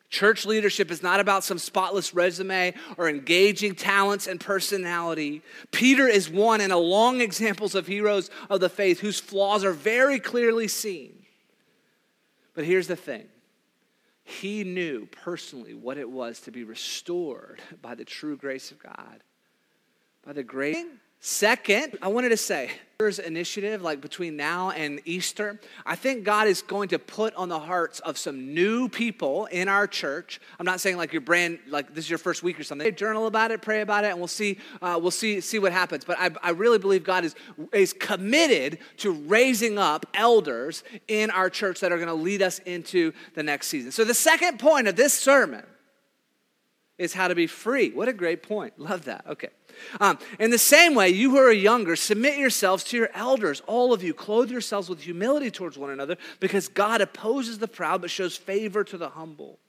Church 0.10 0.46
leadership 0.46 0.90
is 0.90 1.04
not 1.04 1.20
about 1.20 1.44
some 1.44 1.58
spotless 1.58 2.14
resume 2.14 2.74
or 2.98 3.10
engaging 3.10 3.76
talents 3.76 4.26
and 4.26 4.40
personality. 4.40 5.42
Peter 5.72 6.08
is 6.08 6.30
one 6.30 6.62
in 6.62 6.72
a 6.72 6.78
long 6.78 7.20
examples 7.20 7.76
of 7.76 7.88
heroes 7.88 8.30
of 8.50 8.62
the 8.62 8.70
faith 8.70 9.02
whose 9.02 9.20
flaws 9.20 9.66
are 9.66 9.74
very 9.74 10.20
clearly 10.20 10.70
seen. 10.70 11.26
But 12.54 12.64
here's 12.64 12.88
the 12.88 12.96
thing 12.96 13.28
he 14.24 14.64
knew 14.64 15.08
personally 15.24 15.74
what 15.74 15.98
it 15.98 16.10
was 16.10 16.42
to 16.42 16.52
be 16.52 16.64
restored 16.64 17.62
by 17.82 17.96
the 17.96 18.06
true 18.06 18.38
grace 18.38 18.72
of 18.72 18.80
God. 18.82 19.24
By 20.26 20.34
the 20.34 20.44
grace. 20.44 20.86
Second, 21.20 21.98
I 22.02 22.10
wanted 22.10 22.30
to 22.30 22.38
say, 22.38 22.72
initiative 23.00 23.84
like 23.84 24.02
between 24.02 24.36
now 24.36 24.72
and 24.72 25.00
Easter, 25.06 25.60
I 25.86 25.96
think 25.96 26.24
God 26.24 26.48
is 26.48 26.64
going 26.64 26.90
to 26.90 26.98
put 26.98 27.32
on 27.36 27.48
the 27.48 27.60
hearts 27.60 28.00
of 28.00 28.18
some 28.18 28.56
new 28.56 28.90
people 28.90 29.46
in 29.46 29.70
our 29.70 29.86
church. 29.86 30.42
I'm 30.60 30.66
not 30.66 30.80
saying 30.80 30.98
like 30.98 31.14
your 31.14 31.22
brand, 31.22 31.60
like 31.68 31.94
this 31.94 32.06
is 32.06 32.10
your 32.10 32.18
first 32.18 32.42
week 32.42 32.60
or 32.60 32.64
something. 32.64 32.96
Journal 32.96 33.28
about 33.28 33.52
it, 33.52 33.62
pray 33.62 33.82
about 33.82 34.04
it, 34.04 34.08
and 34.08 34.18
we'll 34.18 34.28
see. 34.28 34.58
Uh, 34.82 34.98
we'll 35.00 35.12
see 35.12 35.42
see 35.42 35.60
what 35.60 35.74
happens. 35.74 36.06
But 36.06 36.18
I, 36.18 36.32
I 36.42 36.50
really 36.50 36.80
believe 36.80 37.04
God 37.04 37.24
is 37.24 37.36
is 37.72 37.94
committed 37.94 38.80
to 38.98 39.12
raising 39.12 39.78
up 39.78 40.08
elders 40.16 40.84
in 41.08 41.30
our 41.30 41.52
church 41.52 41.82
that 41.82 41.92
are 41.92 41.98
going 41.98 42.08
to 42.08 42.16
lead 42.16 42.42
us 42.42 42.58
into 42.66 43.14
the 43.36 43.44
next 43.44 43.68
season. 43.68 43.92
So 43.92 44.06
the 44.06 44.16
second 44.16 44.58
point 44.58 44.88
of 44.88 44.96
this 44.96 45.14
sermon 45.14 45.66
is 46.98 47.14
how 47.14 47.28
to 47.28 47.36
be 47.36 47.46
free. 47.46 47.92
What 47.92 48.08
a 48.08 48.14
great 48.14 48.42
point. 48.42 48.80
Love 48.80 49.06
that. 49.06 49.24
Okay. 49.28 49.50
Um, 50.00 50.20
in 50.40 50.52
the 50.52 50.58
same 50.58 50.96
way, 50.96 51.10
you 51.10 51.32
who 51.32 51.38
are 51.38 51.52
younger, 51.52 51.96
submit 51.96 52.38
yourselves 52.38 52.84
to 52.86 52.98
your 52.98 53.10
elders. 53.14 53.62
All 53.68 53.94
of 53.94 54.04
you, 54.04 54.14
clothe 54.14 54.52
yourselves 54.52 54.90
with 54.90 55.02
humility 55.02 55.52
towards 55.52 55.78
one 55.78 55.90
another, 55.90 56.18
because 56.40 56.68
God 56.68 57.02
opposes 57.02 57.60
the 57.60 57.68
proud 57.68 58.02
but 58.02 58.12
shows 58.12 58.36
favor 58.38 58.84
to 58.84 58.98
the 58.98 59.10
humble. 59.10 59.60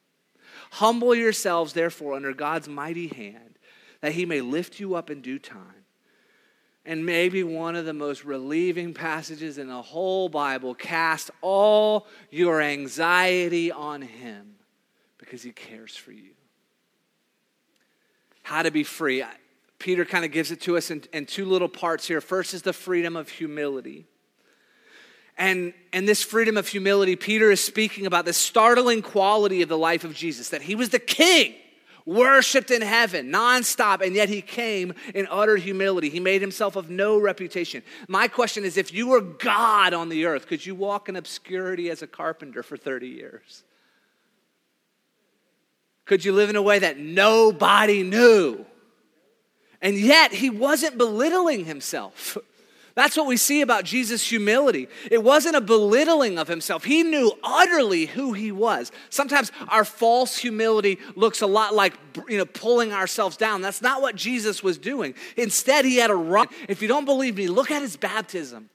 Humble 0.73 1.15
yourselves, 1.15 1.73
therefore, 1.73 2.15
under 2.15 2.33
God's 2.33 2.69
mighty 2.69 3.09
hand, 3.09 3.59
that 4.01 4.13
he 4.13 4.27
may 4.27 4.41
lift 4.41 4.81
you 4.81 4.95
up 4.95 5.11
in 5.11 5.21
due 5.21 5.39
time. 5.39 5.85
And 6.85 7.05
maybe 7.05 7.43
one 7.43 7.77
of 7.77 7.85
the 7.85 7.93
most 7.93 8.25
relieving 8.25 8.95
passages 8.95 9.59
in 9.59 9.69
the 9.69 9.83
whole 9.83 10.31
Bible 10.31 10.75
cast 10.75 11.31
all 11.43 12.07
your 12.31 12.63
anxiety 12.63 13.71
on 13.71 14.01
him 14.01 14.55
because 15.19 15.43
he 15.43 15.53
cares 15.53 15.95
for 15.95 16.13
you. 16.13 16.31
How 18.43 18.63
to 18.63 18.71
be 18.71 18.85
free. 18.85 19.23
Peter 19.79 20.05
kind 20.05 20.25
of 20.25 20.33
gives 20.33 20.51
it 20.51 20.61
to 20.63 20.77
us 20.77 20.91
in, 20.91 21.03
in 21.13 21.25
two 21.27 21.45
little 21.45 21.69
parts 21.69 22.07
here. 22.07 22.21
First 22.21 22.53
is 22.53 22.63
the 22.63 22.73
freedom 22.73 23.17
of 23.17 23.29
humility. 23.29 24.07
And, 25.37 25.73
and 25.93 26.09
this 26.09 26.23
freedom 26.23 26.57
of 26.57 26.67
humility, 26.67 27.15
Peter 27.15 27.53
is 27.53 27.63
speaking 27.63 28.07
about 28.07 28.25
the 28.25 28.33
startling 28.33 29.03
quality 29.03 29.63
of 29.63 29.69
the 29.69 29.79
life 29.79 30.03
of 30.03 30.15
Jesus 30.15 30.49
that 30.49 30.63
he 30.63 30.75
was 30.75 30.89
the 30.89 30.99
king, 30.99 31.55
worshiped 32.05 32.73
in 32.73 32.83
heaven 32.83 33.31
nonstop, 33.31 34.05
and 34.05 34.17
yet 34.17 34.29
he 34.29 34.43
came 34.43 34.95
in 35.15 35.29
utter 35.31 35.57
humility. 35.57 36.09
He 36.09 36.19
made 36.19 36.41
himself 36.41 36.75
of 36.75 36.91
no 36.91 37.19
reputation. 37.19 37.85
My 38.09 38.27
question 38.27 38.65
is 38.65 38.77
if 38.77 38.93
you 38.93 39.07
were 39.07 39.21
God 39.21 39.95
on 39.95 40.09
the 40.09 40.27
earth, 40.27 40.49
could 40.49 40.67
you 40.67 40.75
walk 40.75 41.09
in 41.09 41.15
obscurity 41.15 41.89
as 41.89 42.03
a 42.03 42.09
carpenter 42.09 42.65
for 42.65 42.77
30 42.77 43.07
years? 43.07 43.63
Could 46.05 46.25
you 46.25 46.33
live 46.33 46.51
in 46.51 46.57
a 46.57 46.63
way 46.63 46.81
that 46.81 46.99
nobody 46.99 48.03
knew? 48.03 48.67
And 49.81 49.97
yet, 49.97 50.33
he 50.33 50.51
wasn't 50.51 50.99
belittling 50.99 51.65
himself. 51.65 52.37
That's 52.99 53.17
what 53.17 53.29
we 53.29 53.37
see 53.37 53.61
about 53.61 53.85
Jesus' 53.85 54.29
humility. 54.29 54.89
It 55.09 55.23
wasn't 55.23 55.55
a 55.55 55.61
belittling 55.61 56.37
of 56.37 56.49
himself. 56.49 56.83
He 56.83 57.05
knew 57.05 57.33
utterly 57.45 58.07
who 58.07 58.33
he 58.33 58.51
was. 58.51 58.91
Sometimes 59.09 59.53
our 59.69 59.85
false 59.85 60.37
humility 60.37 60.99
looks 61.15 61.41
a 61.41 61.47
lot 61.47 61.77
like 61.77 61.95
you 62.29 62.39
know 62.39 62.45
pulling 62.45 62.93
ourselves 62.93 63.37
down. 63.37 63.63
That's 63.63 63.83
not 63.83 64.03
what 64.03 64.17
Jesus 64.17 64.65
was 64.65 64.79
doing. 64.79 65.15
Instead, 65.37 65.85
he 65.85 65.99
had 65.99 66.11
a 66.11 66.17
run. 66.17 66.49
If 66.69 66.83
you 66.83 66.89
don't 66.89 67.05
believe 67.05 67.37
me, 67.37 67.47
look 67.47 67.71
at 67.71 67.83
his 67.83 67.97
baptism. 67.97 68.69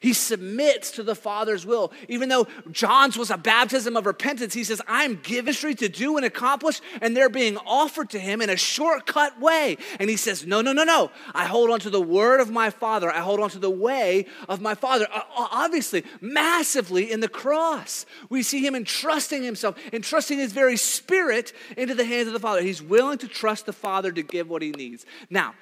He 0.00 0.14
submits 0.14 0.92
to 0.92 1.02
the 1.02 1.14
Father's 1.14 1.66
will. 1.66 1.92
Even 2.08 2.30
though 2.30 2.46
John's 2.72 3.18
was 3.18 3.30
a 3.30 3.36
baptism 3.36 3.98
of 3.98 4.06
repentance, 4.06 4.54
he 4.54 4.64
says, 4.64 4.80
I'm 4.88 5.16
given 5.16 5.50
to 5.50 5.88
do 5.88 6.16
and 6.16 6.24
accomplish, 6.24 6.80
and 7.02 7.16
they're 7.16 7.28
being 7.28 7.58
offered 7.66 8.10
to 8.10 8.18
him 8.18 8.40
in 8.40 8.48
a 8.48 8.56
shortcut 8.56 9.40
way. 9.40 9.76
And 9.98 10.08
he 10.08 10.16
says, 10.16 10.46
No, 10.46 10.60
no, 10.60 10.72
no, 10.72 10.84
no. 10.84 11.10
I 11.34 11.44
hold 11.44 11.70
on 11.70 11.80
to 11.80 11.90
the 11.90 12.00
word 12.00 12.40
of 12.40 12.50
my 12.50 12.70
Father. 12.70 13.10
I 13.10 13.18
hold 13.18 13.40
on 13.40 13.50
to 13.50 13.58
the 13.58 13.70
way 13.70 14.26
of 14.48 14.60
my 14.60 14.74
Father. 14.74 15.06
Uh, 15.12 15.18
uh, 15.18 15.48
obviously, 15.50 16.04
massively 16.20 17.10
in 17.10 17.20
the 17.20 17.28
cross, 17.28 18.06
we 18.28 18.42
see 18.42 18.64
him 18.64 18.74
entrusting 18.74 19.42
himself, 19.42 19.76
entrusting 19.92 20.38
his 20.38 20.52
very 20.52 20.76
spirit 20.76 21.52
into 21.76 21.94
the 21.94 22.04
hands 22.04 22.28
of 22.28 22.32
the 22.32 22.40
Father. 22.40 22.62
He's 22.62 22.82
willing 22.82 23.18
to 23.18 23.28
trust 23.28 23.66
the 23.66 23.72
Father 23.72 24.12
to 24.12 24.22
give 24.22 24.48
what 24.48 24.62
he 24.62 24.70
needs. 24.70 25.04
Now, 25.28 25.54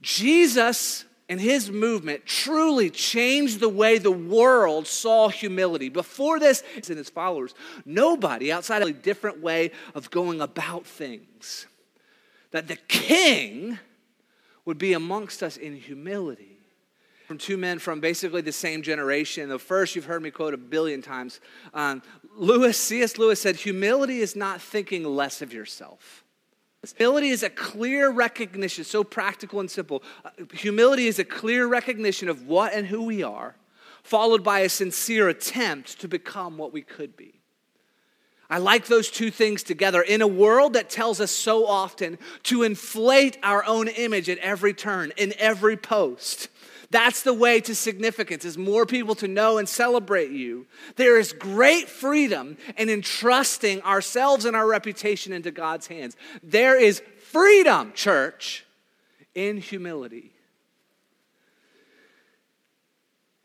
Jesus 0.00 1.04
and 1.28 1.40
his 1.40 1.70
movement 1.70 2.26
truly 2.26 2.90
changed 2.90 3.60
the 3.60 3.68
way 3.68 3.98
the 3.98 4.10
world 4.10 4.86
saw 4.86 5.28
humility. 5.28 5.88
Before 5.88 6.38
this, 6.38 6.62
and 6.74 6.98
his 6.98 7.10
followers, 7.10 7.54
nobody 7.84 8.52
outside 8.52 8.82
of 8.82 8.88
a 8.88 8.92
different 8.92 9.40
way 9.40 9.70
of 9.94 10.10
going 10.10 10.40
about 10.40 10.84
things. 10.84 11.66
That 12.50 12.68
the 12.68 12.76
king 12.76 13.78
would 14.64 14.78
be 14.78 14.92
amongst 14.92 15.42
us 15.42 15.56
in 15.56 15.76
humility. 15.76 16.58
From 17.26 17.38
two 17.38 17.56
men 17.56 17.78
from 17.78 18.00
basically 18.00 18.42
the 18.42 18.52
same 18.52 18.82
generation. 18.82 19.48
The 19.48 19.58
first, 19.58 19.96
you've 19.96 20.04
heard 20.04 20.22
me 20.22 20.30
quote 20.30 20.52
a 20.52 20.58
billion 20.58 21.00
times. 21.00 21.40
Um, 21.72 22.02
Lewis, 22.36 22.76
C.S. 22.76 23.16
Lewis 23.16 23.40
said, 23.40 23.56
Humility 23.56 24.20
is 24.20 24.36
not 24.36 24.60
thinking 24.60 25.04
less 25.04 25.40
of 25.40 25.52
yourself. 25.52 26.21
Humility 26.84 27.28
is 27.28 27.44
a 27.44 27.50
clear 27.50 28.10
recognition, 28.10 28.82
so 28.82 29.04
practical 29.04 29.60
and 29.60 29.70
simple. 29.70 30.02
Uh, 30.24 30.30
humility 30.52 31.06
is 31.06 31.20
a 31.20 31.24
clear 31.24 31.66
recognition 31.66 32.28
of 32.28 32.48
what 32.48 32.72
and 32.72 32.88
who 32.88 33.04
we 33.04 33.22
are, 33.22 33.54
followed 34.02 34.42
by 34.42 34.60
a 34.60 34.68
sincere 34.68 35.28
attempt 35.28 36.00
to 36.00 36.08
become 36.08 36.58
what 36.58 36.72
we 36.72 36.82
could 36.82 37.16
be. 37.16 37.40
I 38.50 38.58
like 38.58 38.86
those 38.86 39.10
two 39.10 39.30
things 39.30 39.62
together 39.62 40.02
in 40.02 40.20
a 40.20 40.26
world 40.26 40.72
that 40.72 40.90
tells 40.90 41.20
us 41.20 41.30
so 41.30 41.66
often 41.66 42.18
to 42.42 42.64
inflate 42.64 43.38
our 43.42 43.64
own 43.64 43.88
image 43.88 44.28
at 44.28 44.38
every 44.38 44.74
turn, 44.74 45.12
in 45.16 45.32
every 45.38 45.76
post. 45.76 46.48
That's 46.92 47.22
the 47.22 47.32
way 47.32 47.58
to 47.62 47.74
significance, 47.74 48.44
is 48.44 48.58
more 48.58 48.84
people 48.84 49.14
to 49.16 49.26
know 49.26 49.56
and 49.56 49.66
celebrate 49.66 50.30
you. 50.30 50.66
There 50.96 51.18
is 51.18 51.32
great 51.32 51.88
freedom 51.88 52.58
in 52.76 52.90
entrusting 52.90 53.80
ourselves 53.80 54.44
and 54.44 54.54
our 54.54 54.68
reputation 54.68 55.32
into 55.32 55.50
God's 55.50 55.86
hands. 55.86 56.18
There 56.42 56.78
is 56.78 57.02
freedom, 57.30 57.92
church, 57.94 58.66
in 59.34 59.56
humility. 59.56 60.32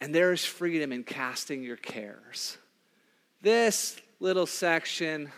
And 0.01 0.13
there 0.13 0.33
is 0.33 0.43
freedom 0.43 0.91
in 0.91 1.05
casting 1.05 1.63
your 1.63 1.77
cares. 1.77 2.57
This 3.41 3.95
little 4.19 4.45
section 4.45 5.31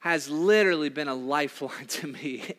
has 0.00 0.28
literally 0.28 0.90
been 0.90 1.08
a 1.08 1.14
lifeline 1.14 1.86
to 1.88 2.08
me. 2.08 2.56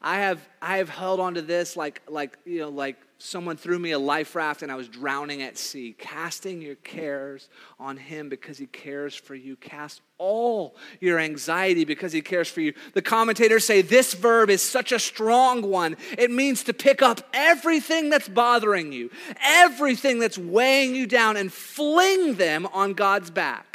I 0.00 0.18
have 0.18 0.46
I 0.60 0.76
have 0.78 0.88
held 0.88 1.18
on 1.18 1.34
to 1.34 1.42
this 1.42 1.76
like 1.76 2.02
like 2.08 2.38
you 2.44 2.60
know 2.60 2.68
like 2.68 2.98
someone 3.22 3.56
threw 3.56 3.78
me 3.78 3.92
a 3.92 3.98
life 3.98 4.34
raft 4.34 4.62
and 4.62 4.72
I 4.72 4.74
was 4.74 4.88
drowning 4.88 5.42
at 5.42 5.56
sea. 5.56 5.94
Casting 5.98 6.60
your 6.60 6.74
cares 6.76 7.48
on 7.78 7.96
him 7.96 8.28
because 8.28 8.58
he 8.58 8.66
cares 8.66 9.14
for 9.14 9.34
you. 9.34 9.56
Cast 9.56 10.02
all 10.18 10.76
your 11.00 11.18
anxiety 11.18 11.84
because 11.84 12.12
he 12.12 12.20
cares 12.20 12.48
for 12.48 12.60
you. 12.60 12.74
The 12.94 13.02
commentators 13.02 13.64
say 13.64 13.80
this 13.80 14.14
verb 14.14 14.50
is 14.50 14.62
such 14.62 14.92
a 14.92 14.98
strong 14.98 15.62
one. 15.62 15.96
It 16.18 16.30
means 16.30 16.64
to 16.64 16.74
pick 16.74 17.00
up 17.02 17.20
everything 17.32 18.10
that's 18.10 18.28
bothering 18.28 18.92
you, 18.92 19.10
everything 19.42 20.18
that's 20.18 20.38
weighing 20.38 20.94
you 20.94 21.06
down, 21.06 21.36
and 21.36 21.52
fling 21.52 22.34
them 22.34 22.66
on 22.72 22.92
God's 22.92 23.30
back. 23.30 23.71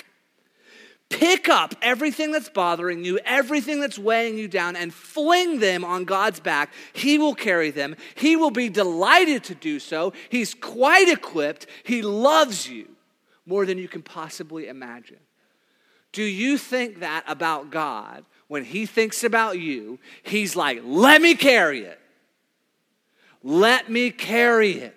Pick 1.09 1.47
up 1.47 1.73
everything 1.81 2.31
that's 2.31 2.49
bothering 2.49 3.05
you, 3.05 3.17
everything 3.23 3.79
that's 3.79 3.97
weighing 3.97 4.37
you 4.37 4.47
down, 4.47 4.75
and 4.75 4.93
fling 4.93 5.59
them 5.59 5.85
on 5.85 6.03
God's 6.03 6.41
back. 6.41 6.73
He 6.91 7.17
will 7.17 7.33
carry 7.33 7.71
them. 7.71 7.95
He 8.15 8.35
will 8.35 8.51
be 8.51 8.67
delighted 8.67 9.45
to 9.45 9.55
do 9.55 9.79
so. 9.79 10.11
He's 10.29 10.53
quite 10.53 11.07
equipped. 11.07 11.65
He 11.83 12.01
loves 12.01 12.67
you 12.67 12.89
more 13.45 13.65
than 13.65 13.77
you 13.77 13.87
can 13.87 14.01
possibly 14.01 14.67
imagine. 14.67 15.19
Do 16.11 16.23
you 16.23 16.57
think 16.57 16.99
that 16.99 17.23
about 17.27 17.69
God? 17.69 18.25
When 18.47 18.65
He 18.65 18.85
thinks 18.85 19.23
about 19.23 19.59
you, 19.59 19.99
He's 20.23 20.57
like, 20.57 20.81
let 20.83 21.21
me 21.21 21.35
carry 21.35 21.85
it. 21.85 21.99
Let 23.43 23.89
me 23.89 24.11
carry 24.11 24.73
it. 24.73 24.95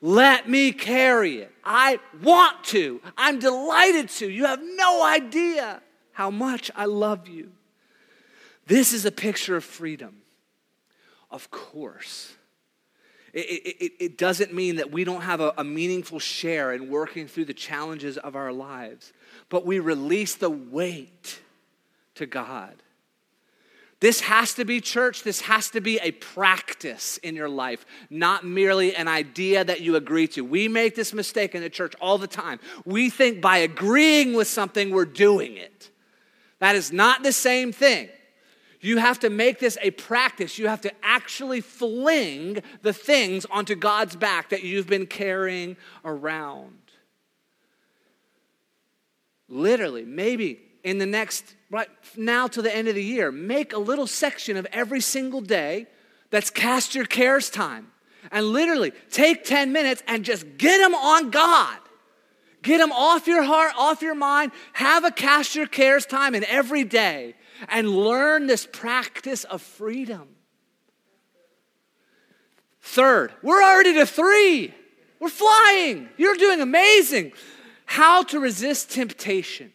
Let 0.00 0.48
me 0.48 0.72
carry 0.72 1.38
it. 1.38 1.52
I 1.66 1.98
want 2.22 2.62
to. 2.66 3.00
I'm 3.18 3.40
delighted 3.40 4.08
to. 4.10 4.30
You 4.30 4.46
have 4.46 4.60
no 4.62 5.04
idea 5.04 5.82
how 6.12 6.30
much 6.30 6.70
I 6.76 6.84
love 6.84 7.28
you. 7.28 7.50
This 8.66 8.92
is 8.92 9.04
a 9.04 9.12
picture 9.12 9.56
of 9.56 9.64
freedom. 9.64 10.22
Of 11.30 11.50
course. 11.50 12.32
It, 13.32 13.40
it, 13.40 13.92
it, 14.00 14.18
doesn't 14.18 14.54
mean 14.54 14.76
that 14.76 14.90
we 14.90 15.04
don't 15.04 15.20
have 15.20 15.42
a, 15.42 15.52
a 15.58 15.64
meaningful 15.64 16.18
share 16.18 16.72
in 16.72 16.88
working 16.88 17.28
through 17.28 17.44
the 17.44 17.52
challenges 17.52 18.16
of 18.16 18.34
our 18.34 18.50
lives, 18.50 19.12
but 19.50 19.66
we 19.66 19.78
release 19.78 20.36
the 20.36 20.48
weight 20.48 21.40
to 22.14 22.24
God. 22.24 22.82
This 24.00 24.20
has 24.20 24.52
to 24.54 24.64
be 24.64 24.80
church. 24.80 25.22
This 25.22 25.40
has 25.42 25.70
to 25.70 25.80
be 25.80 25.98
a 25.98 26.12
practice 26.12 27.16
in 27.18 27.34
your 27.34 27.48
life, 27.48 27.86
not 28.10 28.44
merely 28.44 28.94
an 28.94 29.08
idea 29.08 29.64
that 29.64 29.80
you 29.80 29.96
agree 29.96 30.28
to. 30.28 30.44
We 30.44 30.68
make 30.68 30.94
this 30.94 31.14
mistake 31.14 31.54
in 31.54 31.62
the 31.62 31.70
church 31.70 31.94
all 32.00 32.18
the 32.18 32.26
time. 32.26 32.60
We 32.84 33.08
think 33.08 33.40
by 33.40 33.58
agreeing 33.58 34.34
with 34.34 34.48
something, 34.48 34.90
we're 34.90 35.06
doing 35.06 35.56
it. 35.56 35.90
That 36.58 36.76
is 36.76 36.92
not 36.92 37.22
the 37.22 37.32
same 37.32 37.72
thing. 37.72 38.10
You 38.80 38.98
have 38.98 39.18
to 39.20 39.30
make 39.30 39.58
this 39.58 39.76
a 39.82 39.90
practice. 39.90 40.58
You 40.58 40.68
have 40.68 40.82
to 40.82 40.92
actually 41.02 41.60
fling 41.60 42.62
the 42.82 42.92
things 42.92 43.44
onto 43.46 43.74
God's 43.74 44.14
back 44.14 44.50
that 44.50 44.62
you've 44.62 44.86
been 44.86 45.06
carrying 45.06 45.76
around. 46.04 46.78
Literally, 49.48 50.04
maybe 50.04 50.60
in 50.84 50.98
the 50.98 51.06
next, 51.06 51.55
right 51.70 51.88
now 52.16 52.46
to 52.48 52.62
the 52.62 52.74
end 52.74 52.88
of 52.88 52.94
the 52.94 53.04
year, 53.04 53.32
make 53.32 53.72
a 53.72 53.78
little 53.78 54.06
section 54.06 54.56
of 54.56 54.66
every 54.72 55.00
single 55.00 55.40
day 55.40 55.86
that's 56.30 56.50
cast 56.50 56.94
your 56.94 57.06
cares 57.06 57.50
time. 57.50 57.88
And 58.32 58.46
literally 58.46 58.92
take 59.10 59.44
10 59.44 59.72
minutes 59.72 60.02
and 60.08 60.24
just 60.24 60.58
get 60.58 60.78
them 60.78 60.94
on 60.94 61.30
God. 61.30 61.78
Get 62.62 62.78
them 62.78 62.90
off 62.90 63.28
your 63.28 63.44
heart, 63.44 63.72
off 63.78 64.02
your 64.02 64.16
mind. 64.16 64.50
Have 64.72 65.04
a 65.04 65.12
cast 65.12 65.54
your 65.54 65.68
cares 65.68 66.04
time 66.04 66.34
in 66.34 66.44
every 66.44 66.82
day 66.82 67.36
and 67.68 67.88
learn 67.88 68.48
this 68.48 68.66
practice 68.66 69.44
of 69.44 69.62
freedom. 69.62 70.26
Third, 72.80 73.32
we're 73.42 73.62
already 73.62 73.94
to 73.94 74.06
three. 74.06 74.74
We're 75.20 75.28
flying. 75.28 76.08
You're 76.16 76.36
doing 76.36 76.60
amazing. 76.60 77.32
How 77.84 78.24
to 78.24 78.40
resist 78.40 78.90
temptation. 78.90 79.72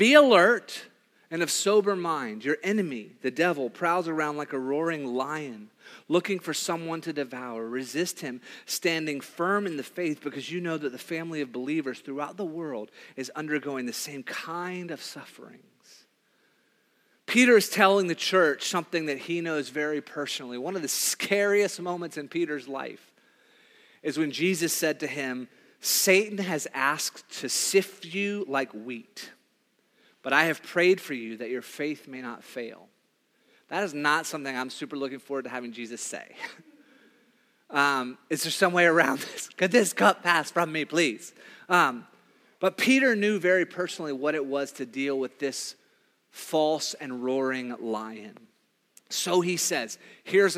Be 0.00 0.14
alert 0.14 0.86
and 1.30 1.42
of 1.42 1.50
sober 1.50 1.94
mind. 1.94 2.42
Your 2.42 2.56
enemy, 2.62 3.10
the 3.20 3.30
devil, 3.30 3.68
prowls 3.68 4.08
around 4.08 4.38
like 4.38 4.54
a 4.54 4.58
roaring 4.58 5.14
lion, 5.14 5.68
looking 6.08 6.38
for 6.38 6.54
someone 6.54 7.02
to 7.02 7.12
devour. 7.12 7.68
Resist 7.68 8.20
him, 8.20 8.40
standing 8.64 9.20
firm 9.20 9.66
in 9.66 9.76
the 9.76 9.82
faith, 9.82 10.22
because 10.22 10.50
you 10.50 10.58
know 10.58 10.78
that 10.78 10.92
the 10.92 10.96
family 10.96 11.42
of 11.42 11.52
believers 11.52 12.00
throughout 12.00 12.38
the 12.38 12.46
world 12.46 12.90
is 13.14 13.30
undergoing 13.36 13.84
the 13.84 13.92
same 13.92 14.22
kind 14.22 14.90
of 14.90 15.02
sufferings. 15.02 16.06
Peter 17.26 17.58
is 17.58 17.68
telling 17.68 18.06
the 18.06 18.14
church 18.14 18.70
something 18.70 19.04
that 19.04 19.18
he 19.18 19.42
knows 19.42 19.68
very 19.68 20.00
personally. 20.00 20.56
One 20.56 20.76
of 20.76 20.82
the 20.82 20.88
scariest 20.88 21.78
moments 21.78 22.16
in 22.16 22.26
Peter's 22.26 22.68
life 22.68 23.12
is 24.02 24.16
when 24.16 24.30
Jesus 24.30 24.72
said 24.72 24.98
to 25.00 25.06
him, 25.06 25.46
Satan 25.82 26.38
has 26.38 26.66
asked 26.72 27.40
to 27.40 27.50
sift 27.50 28.06
you 28.06 28.46
like 28.48 28.72
wheat, 28.72 29.32
but 30.22 30.32
I 30.32 30.44
have 30.44 30.62
prayed 30.62 31.00
for 31.00 31.14
you 31.14 31.36
that 31.38 31.50
your 31.50 31.62
faith 31.62 32.08
may 32.08 32.20
not 32.20 32.44
fail. 32.44 32.88
That 33.68 33.84
is 33.84 33.94
not 33.94 34.26
something 34.26 34.54
I'm 34.54 34.70
super 34.70 34.96
looking 34.96 35.20
forward 35.20 35.44
to 35.44 35.50
having 35.50 35.72
Jesus 35.72 36.00
say. 36.00 36.34
um, 37.70 38.18
is 38.28 38.42
there 38.42 38.50
some 38.50 38.72
way 38.72 38.84
around 38.84 39.18
this? 39.32 39.48
Could 39.56 39.70
this 39.70 39.92
cup 39.92 40.22
pass 40.22 40.50
from 40.50 40.72
me, 40.72 40.84
please? 40.84 41.32
Um, 41.68 42.06
but 42.58 42.76
Peter 42.76 43.16
knew 43.16 43.38
very 43.38 43.64
personally 43.64 44.12
what 44.12 44.34
it 44.34 44.44
was 44.44 44.72
to 44.72 44.86
deal 44.86 45.18
with 45.18 45.38
this 45.38 45.76
false 46.30 46.94
and 46.94 47.24
roaring 47.24 47.74
lion. 47.80 48.36
So 49.12 49.40
he 49.40 49.56
says, 49.56 49.98
here's 50.22 50.56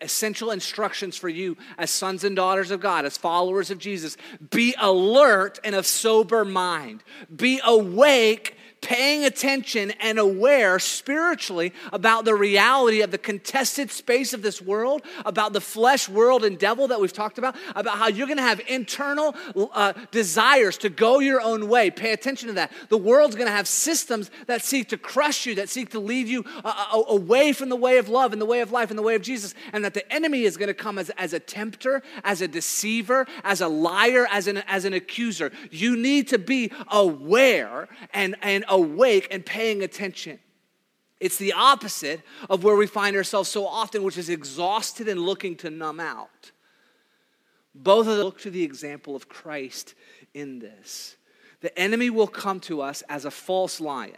essential 0.00 0.50
instructions 0.50 1.16
for 1.16 1.28
you 1.28 1.56
as 1.78 1.92
sons 1.92 2.24
and 2.24 2.34
daughters 2.34 2.72
of 2.72 2.80
God, 2.80 3.04
as 3.04 3.16
followers 3.16 3.70
of 3.70 3.78
Jesus. 3.78 4.16
Be 4.50 4.74
alert 4.80 5.60
and 5.62 5.76
of 5.76 5.86
sober 5.86 6.44
mind. 6.44 7.04
Be 7.34 7.60
awake 7.64 8.56
paying 8.84 9.24
attention 9.24 9.92
and 9.92 10.18
aware 10.18 10.78
spiritually 10.78 11.72
about 11.90 12.26
the 12.26 12.34
reality 12.34 13.00
of 13.00 13.10
the 13.10 13.18
contested 13.18 13.90
space 13.90 14.34
of 14.34 14.42
this 14.42 14.60
world, 14.60 15.02
about 15.24 15.54
the 15.54 15.60
flesh, 15.60 16.06
world, 16.06 16.44
and 16.44 16.58
devil 16.58 16.86
that 16.88 17.00
we've 17.00 17.12
talked 17.12 17.38
about, 17.38 17.56
about 17.74 17.96
how 17.96 18.08
you're 18.08 18.26
going 18.26 18.36
to 18.36 18.42
have 18.42 18.60
internal 18.68 19.34
uh, 19.72 19.94
desires 20.10 20.76
to 20.76 20.90
go 20.90 21.18
your 21.18 21.40
own 21.40 21.66
way. 21.66 21.90
Pay 21.90 22.12
attention 22.12 22.48
to 22.48 22.54
that. 22.54 22.70
The 22.90 22.98
world's 22.98 23.34
going 23.34 23.48
to 23.48 23.52
have 23.52 23.66
systems 23.66 24.30
that 24.46 24.62
seek 24.62 24.90
to 24.90 24.98
crush 24.98 25.46
you, 25.46 25.54
that 25.54 25.70
seek 25.70 25.90
to 25.90 25.98
lead 25.98 26.28
you 26.28 26.44
uh, 26.62 26.88
uh, 26.92 27.02
away 27.08 27.54
from 27.54 27.70
the 27.70 27.76
way 27.76 27.96
of 27.96 28.10
love 28.10 28.34
and 28.34 28.40
the 28.40 28.46
way 28.46 28.60
of 28.60 28.70
life 28.70 28.90
and 28.90 28.98
the 28.98 29.02
way 29.02 29.14
of 29.14 29.22
Jesus, 29.22 29.54
and 29.72 29.82
that 29.82 29.94
the 29.94 30.12
enemy 30.12 30.42
is 30.42 30.58
going 30.58 30.68
to 30.68 30.74
come 30.74 30.98
as, 30.98 31.08
as 31.16 31.32
a 31.32 31.40
tempter, 31.40 32.02
as 32.22 32.42
a 32.42 32.48
deceiver, 32.48 33.26
as 33.44 33.62
a 33.62 33.68
liar, 33.68 34.26
as 34.30 34.46
an, 34.46 34.58
as 34.68 34.84
an 34.84 34.92
accuser. 34.92 35.50
You 35.70 35.96
need 35.96 36.28
to 36.28 36.38
be 36.38 36.70
aware 36.88 37.88
and, 38.12 38.36
and 38.42 38.64
awake 38.74 39.28
and 39.30 39.44
paying 39.44 39.82
attention. 39.82 40.38
It's 41.20 41.38
the 41.38 41.52
opposite 41.52 42.20
of 42.50 42.64
where 42.64 42.76
we 42.76 42.86
find 42.86 43.16
ourselves 43.16 43.48
so 43.48 43.66
often, 43.66 44.02
which 44.02 44.18
is 44.18 44.28
exhausted 44.28 45.08
and 45.08 45.20
looking 45.20 45.56
to 45.56 45.70
numb 45.70 46.00
out. 46.00 46.50
Both 47.74 48.06
of 48.06 48.16
them 48.16 48.24
look 48.26 48.40
to 48.40 48.50
the 48.50 48.62
example 48.62 49.16
of 49.16 49.28
Christ 49.28 49.94
in 50.34 50.58
this. 50.58 51.16
The 51.60 51.76
enemy 51.78 52.10
will 52.10 52.26
come 52.26 52.60
to 52.60 52.82
us 52.82 53.02
as 53.08 53.24
a 53.24 53.30
false 53.30 53.80
lion. 53.80 54.16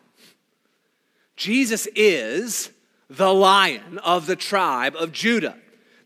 Jesus 1.37 1.87
is 1.95 2.71
the 3.09 3.33
lion 3.33 3.99
of 3.99 4.27
the 4.27 4.37
tribe 4.37 4.97
of 4.97 5.13
Judah 5.13 5.57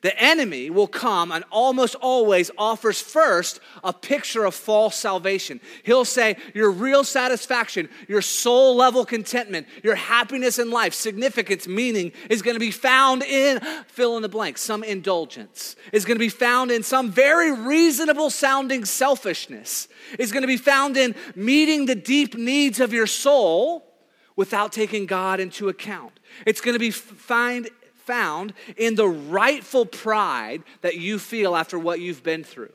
the 0.02 0.18
enemy 0.18 0.70
will 0.70 0.86
come 0.86 1.30
and 1.30 1.44
almost 1.50 1.94
always 1.96 2.50
offers 2.56 3.00
first 3.00 3.60
a 3.84 3.92
picture 3.92 4.44
of 4.44 4.54
false 4.54 4.96
salvation. 4.96 5.60
He'll 5.82 6.06
say, 6.06 6.36
Your 6.54 6.70
real 6.70 7.04
satisfaction, 7.04 7.88
your 8.08 8.22
soul 8.22 8.76
level 8.76 9.04
contentment, 9.04 9.66
your 9.82 9.94
happiness 9.94 10.58
in 10.58 10.70
life, 10.70 10.94
significance, 10.94 11.68
meaning 11.68 12.12
is 12.30 12.40
going 12.40 12.54
to 12.54 12.60
be 12.60 12.70
found 12.70 13.22
in 13.22 13.60
fill 13.88 14.16
in 14.16 14.22
the 14.22 14.28
blank, 14.28 14.56
some 14.56 14.82
indulgence, 14.82 15.76
is 15.92 16.04
going 16.04 16.16
to 16.16 16.24
be 16.24 16.30
found 16.30 16.70
in 16.70 16.82
some 16.82 17.10
very 17.10 17.52
reasonable 17.52 18.30
sounding 18.30 18.86
selfishness, 18.86 19.88
is 20.18 20.32
going 20.32 20.42
to 20.42 20.48
be 20.48 20.56
found 20.56 20.96
in 20.96 21.14
meeting 21.34 21.84
the 21.84 21.94
deep 21.94 22.34
needs 22.34 22.80
of 22.80 22.92
your 22.92 23.06
soul 23.06 23.86
without 24.34 24.72
taking 24.72 25.04
God 25.04 25.40
into 25.40 25.68
account. 25.68 26.18
It's 26.46 26.62
going 26.62 26.74
to 26.74 26.78
be 26.78 26.90
find 26.90 27.68
found 28.10 28.52
in 28.76 28.96
the 28.96 29.06
rightful 29.06 29.86
pride 29.86 30.64
that 30.80 30.96
you 30.96 31.16
feel 31.20 31.54
after 31.54 31.78
what 31.78 32.00
you've 32.00 32.24
been 32.24 32.42
through. 32.42 32.72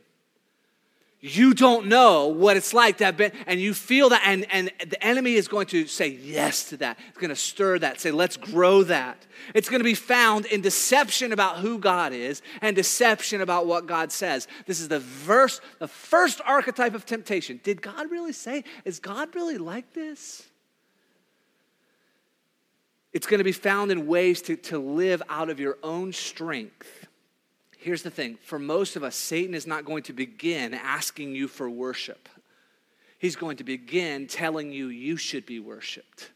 You 1.19 1.53
don't 1.53 1.87
know 1.87 2.27
what 2.27 2.55
it's 2.55 2.73
like 2.73 2.99
to 2.99 3.05
have 3.05 3.17
been, 3.17 3.33
and 3.45 3.59
you 3.59 3.73
feel 3.73 4.09
that, 4.09 4.21
and, 4.25 4.45
and 4.49 4.71
the 4.87 5.03
enemy 5.03 5.33
is 5.33 5.49
going 5.49 5.67
to 5.67 5.87
say 5.87 6.07
yes 6.07 6.69
to 6.69 6.77
that. 6.77 6.97
It's 7.09 7.17
going 7.17 7.31
to 7.31 7.35
stir 7.35 7.79
that, 7.79 7.99
say, 7.99 8.11
let's 8.11 8.37
grow 8.37 8.83
that. 8.83 9.25
It's 9.53 9.67
going 9.67 9.81
to 9.81 9.85
be 9.85 9.95
found 9.95 10.45
in 10.45 10.61
deception 10.61 11.33
about 11.33 11.57
who 11.57 11.79
God 11.79 12.13
is 12.13 12.41
and 12.61 12.75
deception 12.75 13.41
about 13.41 13.65
what 13.65 13.87
God 13.87 14.13
says. 14.13 14.47
This 14.67 14.79
is 14.79 14.87
the 14.87 14.99
verse, 14.99 15.59
the 15.79 15.87
first 15.89 16.39
archetype 16.45 16.93
of 16.93 17.05
temptation. 17.05 17.59
Did 17.61 17.81
God 17.81 18.09
really 18.09 18.33
say? 18.33 18.63
Is 18.85 18.99
God 18.99 19.35
really 19.35 19.57
like 19.57 19.93
this? 19.93 20.47
It's 23.15 23.27
going 23.27 23.37
to 23.37 23.45
be 23.45 23.53
found 23.53 23.93
in 23.93 24.07
ways 24.07 24.41
to, 24.41 24.57
to 24.57 24.77
live 24.77 25.23
out 25.29 25.49
of 25.49 25.57
your 25.57 25.77
own 25.81 26.11
strength. 26.11 27.07
Here's 27.77 28.03
the 28.03 28.11
thing 28.11 28.37
for 28.43 28.59
most 28.59 28.97
of 28.97 29.05
us, 29.05 29.15
Satan 29.15 29.55
is 29.55 29.65
not 29.65 29.85
going 29.85 30.03
to 30.03 30.13
begin 30.13 30.73
asking 30.73 31.33
you 31.33 31.47
for 31.47 31.69
worship. 31.69 32.27
He's 33.17 33.37
going 33.37 33.55
to 33.55 33.63
begin 33.63 34.27
telling 34.27 34.73
you 34.73 34.87
you 34.87 35.15
should 35.15 35.45
be 35.45 35.61
worshiped. 35.61 36.31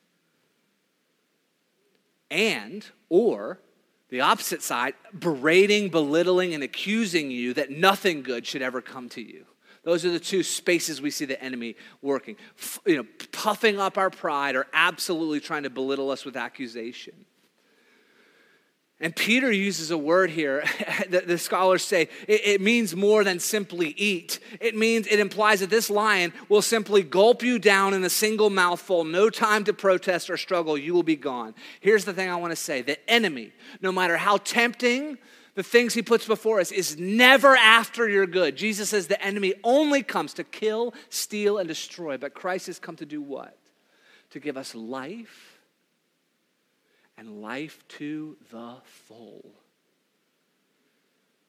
And, 2.31 2.85
or 3.09 3.59
the 4.07 4.21
opposite 4.21 4.61
side, 4.61 4.93
berating, 5.13 5.89
belittling, 5.89 6.53
and 6.53 6.63
accusing 6.63 7.29
you 7.29 7.53
that 7.55 7.71
nothing 7.71 8.23
good 8.23 8.47
should 8.47 8.61
ever 8.61 8.79
come 8.81 9.09
to 9.09 9.21
you. 9.21 9.45
Those 9.83 10.05
are 10.05 10.11
the 10.11 10.19
two 10.19 10.43
spaces 10.43 11.01
we 11.01 11.11
see 11.11 11.25
the 11.25 11.41
enemy 11.41 11.75
working. 12.01 12.35
F- 12.57 12.79
you 12.85 12.97
know, 12.97 13.05
puffing 13.31 13.79
up 13.79 13.97
our 13.97 14.09
pride 14.09 14.55
or 14.55 14.67
absolutely 14.73 15.39
trying 15.39 15.63
to 15.63 15.69
belittle 15.69 16.11
us 16.11 16.25
with 16.25 16.35
accusation. 16.35 17.13
And 19.01 19.15
Peter 19.15 19.49
uses 19.49 19.91
a 19.91 19.97
word 19.97 20.29
here 20.29 20.63
that 21.09 21.25
the 21.25 21.37
scholars 21.37 21.83
say 21.83 22.09
it, 22.27 22.41
it, 22.43 22.61
means 22.61 22.95
more 22.95 23.23
than 23.23 23.39
simply 23.39 23.89
eat. 23.91 24.39
It 24.59 24.75
means, 24.75 25.07
it 25.07 25.19
implies 25.19 25.61
that 25.61 25.69
this 25.69 25.89
lion 25.89 26.33
will 26.49 26.61
simply 26.61 27.01
gulp 27.01 27.41
you 27.41 27.59
down 27.59 27.93
in 27.93 28.03
a 28.03 28.09
single 28.09 28.49
mouthful, 28.49 29.05
no 29.05 29.29
time 29.29 29.63
to 29.65 29.73
protest 29.73 30.29
or 30.29 30.35
struggle, 30.35 30.77
you 30.77 30.93
will 30.93 31.03
be 31.03 31.15
gone. 31.15 31.55
Here's 31.79 32.03
the 32.03 32.13
thing 32.13 32.29
I 32.29 32.35
want 32.35 32.51
to 32.51 32.57
say 32.57 32.81
the 32.81 33.09
enemy, 33.09 33.53
no 33.81 33.91
matter 33.91 34.17
how 34.17 34.37
tempting, 34.37 35.17
the 35.59 35.63
things 35.63 35.93
he 35.93 36.01
puts 36.01 36.25
before 36.25 36.61
us 36.61 36.71
is 36.71 36.97
never 36.97 37.53
after 37.53 38.07
your 38.07 38.25
good. 38.25 38.55
Jesus 38.55 38.91
says 38.91 39.07
the 39.07 39.21
enemy 39.21 39.55
only 39.61 40.01
comes 40.01 40.35
to 40.35 40.45
kill, 40.45 40.93
steal, 41.09 41.57
and 41.57 41.67
destroy. 41.67 42.17
But 42.17 42.33
Christ 42.33 42.67
has 42.67 42.79
come 42.79 42.95
to 42.95 43.05
do 43.05 43.21
what? 43.21 43.57
To 44.29 44.39
give 44.39 44.55
us 44.55 44.73
life 44.73 45.59
and 47.17 47.41
life 47.41 47.85
to 47.89 48.37
the 48.51 48.75
full. 48.85 49.51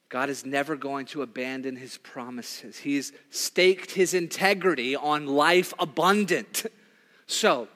God 0.09 0.29
is 0.29 0.45
never 0.45 0.75
going 0.75 1.07
to 1.07 1.23
abandon 1.23 1.77
his 1.77 1.97
promises. 1.97 2.79
He's 2.79 3.13
staked 3.31 3.93
his 3.93 4.13
integrity 4.13 4.97
on 4.97 5.29
life 5.29 5.73
abundant. 5.79 6.67
So, 7.29 7.69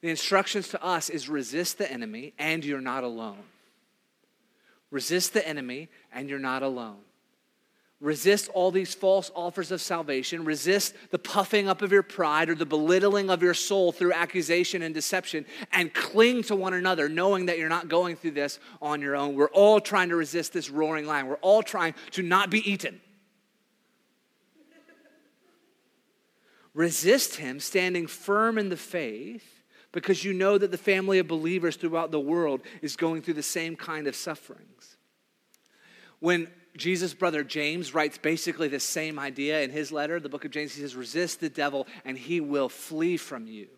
the 0.00 0.08
instructions 0.08 0.68
to 0.68 0.82
us 0.82 1.10
is 1.10 1.28
resist 1.28 1.76
the 1.76 1.92
enemy 1.92 2.32
and 2.38 2.64
you're 2.64 2.80
not 2.80 3.04
alone. 3.04 3.42
Resist 4.90 5.32
the 5.32 5.46
enemy, 5.46 5.88
and 6.12 6.28
you're 6.28 6.38
not 6.38 6.62
alone. 6.62 6.98
Resist 8.00 8.48
all 8.54 8.70
these 8.70 8.94
false 8.94 9.30
offers 9.36 9.70
of 9.70 9.80
salvation. 9.80 10.44
Resist 10.46 10.94
the 11.10 11.18
puffing 11.18 11.68
up 11.68 11.82
of 11.82 11.92
your 11.92 12.02
pride 12.02 12.48
or 12.48 12.54
the 12.54 12.64
belittling 12.64 13.28
of 13.28 13.42
your 13.42 13.52
soul 13.52 13.92
through 13.92 14.14
accusation 14.14 14.80
and 14.80 14.94
deception, 14.94 15.44
and 15.70 15.92
cling 15.92 16.42
to 16.44 16.56
one 16.56 16.72
another, 16.72 17.10
knowing 17.10 17.46
that 17.46 17.58
you're 17.58 17.68
not 17.68 17.88
going 17.88 18.16
through 18.16 18.30
this 18.30 18.58
on 18.80 19.02
your 19.02 19.16
own. 19.16 19.34
We're 19.34 19.48
all 19.48 19.80
trying 19.80 20.08
to 20.08 20.16
resist 20.16 20.54
this 20.54 20.70
roaring 20.70 21.06
lion. 21.06 21.26
We're 21.26 21.34
all 21.36 21.62
trying 21.62 21.94
to 22.12 22.22
not 22.22 22.48
be 22.48 22.68
eaten. 22.70 23.02
Resist 26.72 27.36
him, 27.36 27.60
standing 27.60 28.06
firm 28.06 28.56
in 28.56 28.70
the 28.70 28.76
faith, 28.76 29.49
because 29.92 30.24
you 30.24 30.32
know 30.32 30.58
that 30.58 30.70
the 30.70 30.78
family 30.78 31.18
of 31.18 31.28
believers 31.28 31.76
throughout 31.76 32.10
the 32.10 32.20
world 32.20 32.60
is 32.82 32.96
going 32.96 33.22
through 33.22 33.34
the 33.34 33.42
same 33.42 33.76
kind 33.76 34.06
of 34.06 34.14
sufferings. 34.14 34.96
When 36.20 36.48
Jesus' 36.76 37.14
brother 37.14 37.42
James 37.42 37.94
writes 37.94 38.18
basically 38.18 38.68
the 38.68 38.80
same 38.80 39.18
idea 39.18 39.62
in 39.62 39.70
his 39.70 39.90
letter, 39.90 40.20
the 40.20 40.28
book 40.28 40.44
of 40.44 40.50
James. 40.50 40.74
He 40.74 40.82
says, 40.82 40.94
Resist 40.94 41.40
the 41.40 41.48
devil 41.48 41.86
and 42.04 42.16
he 42.16 42.40
will 42.40 42.68
flee 42.68 43.16
from 43.16 43.46
you. 43.46 43.68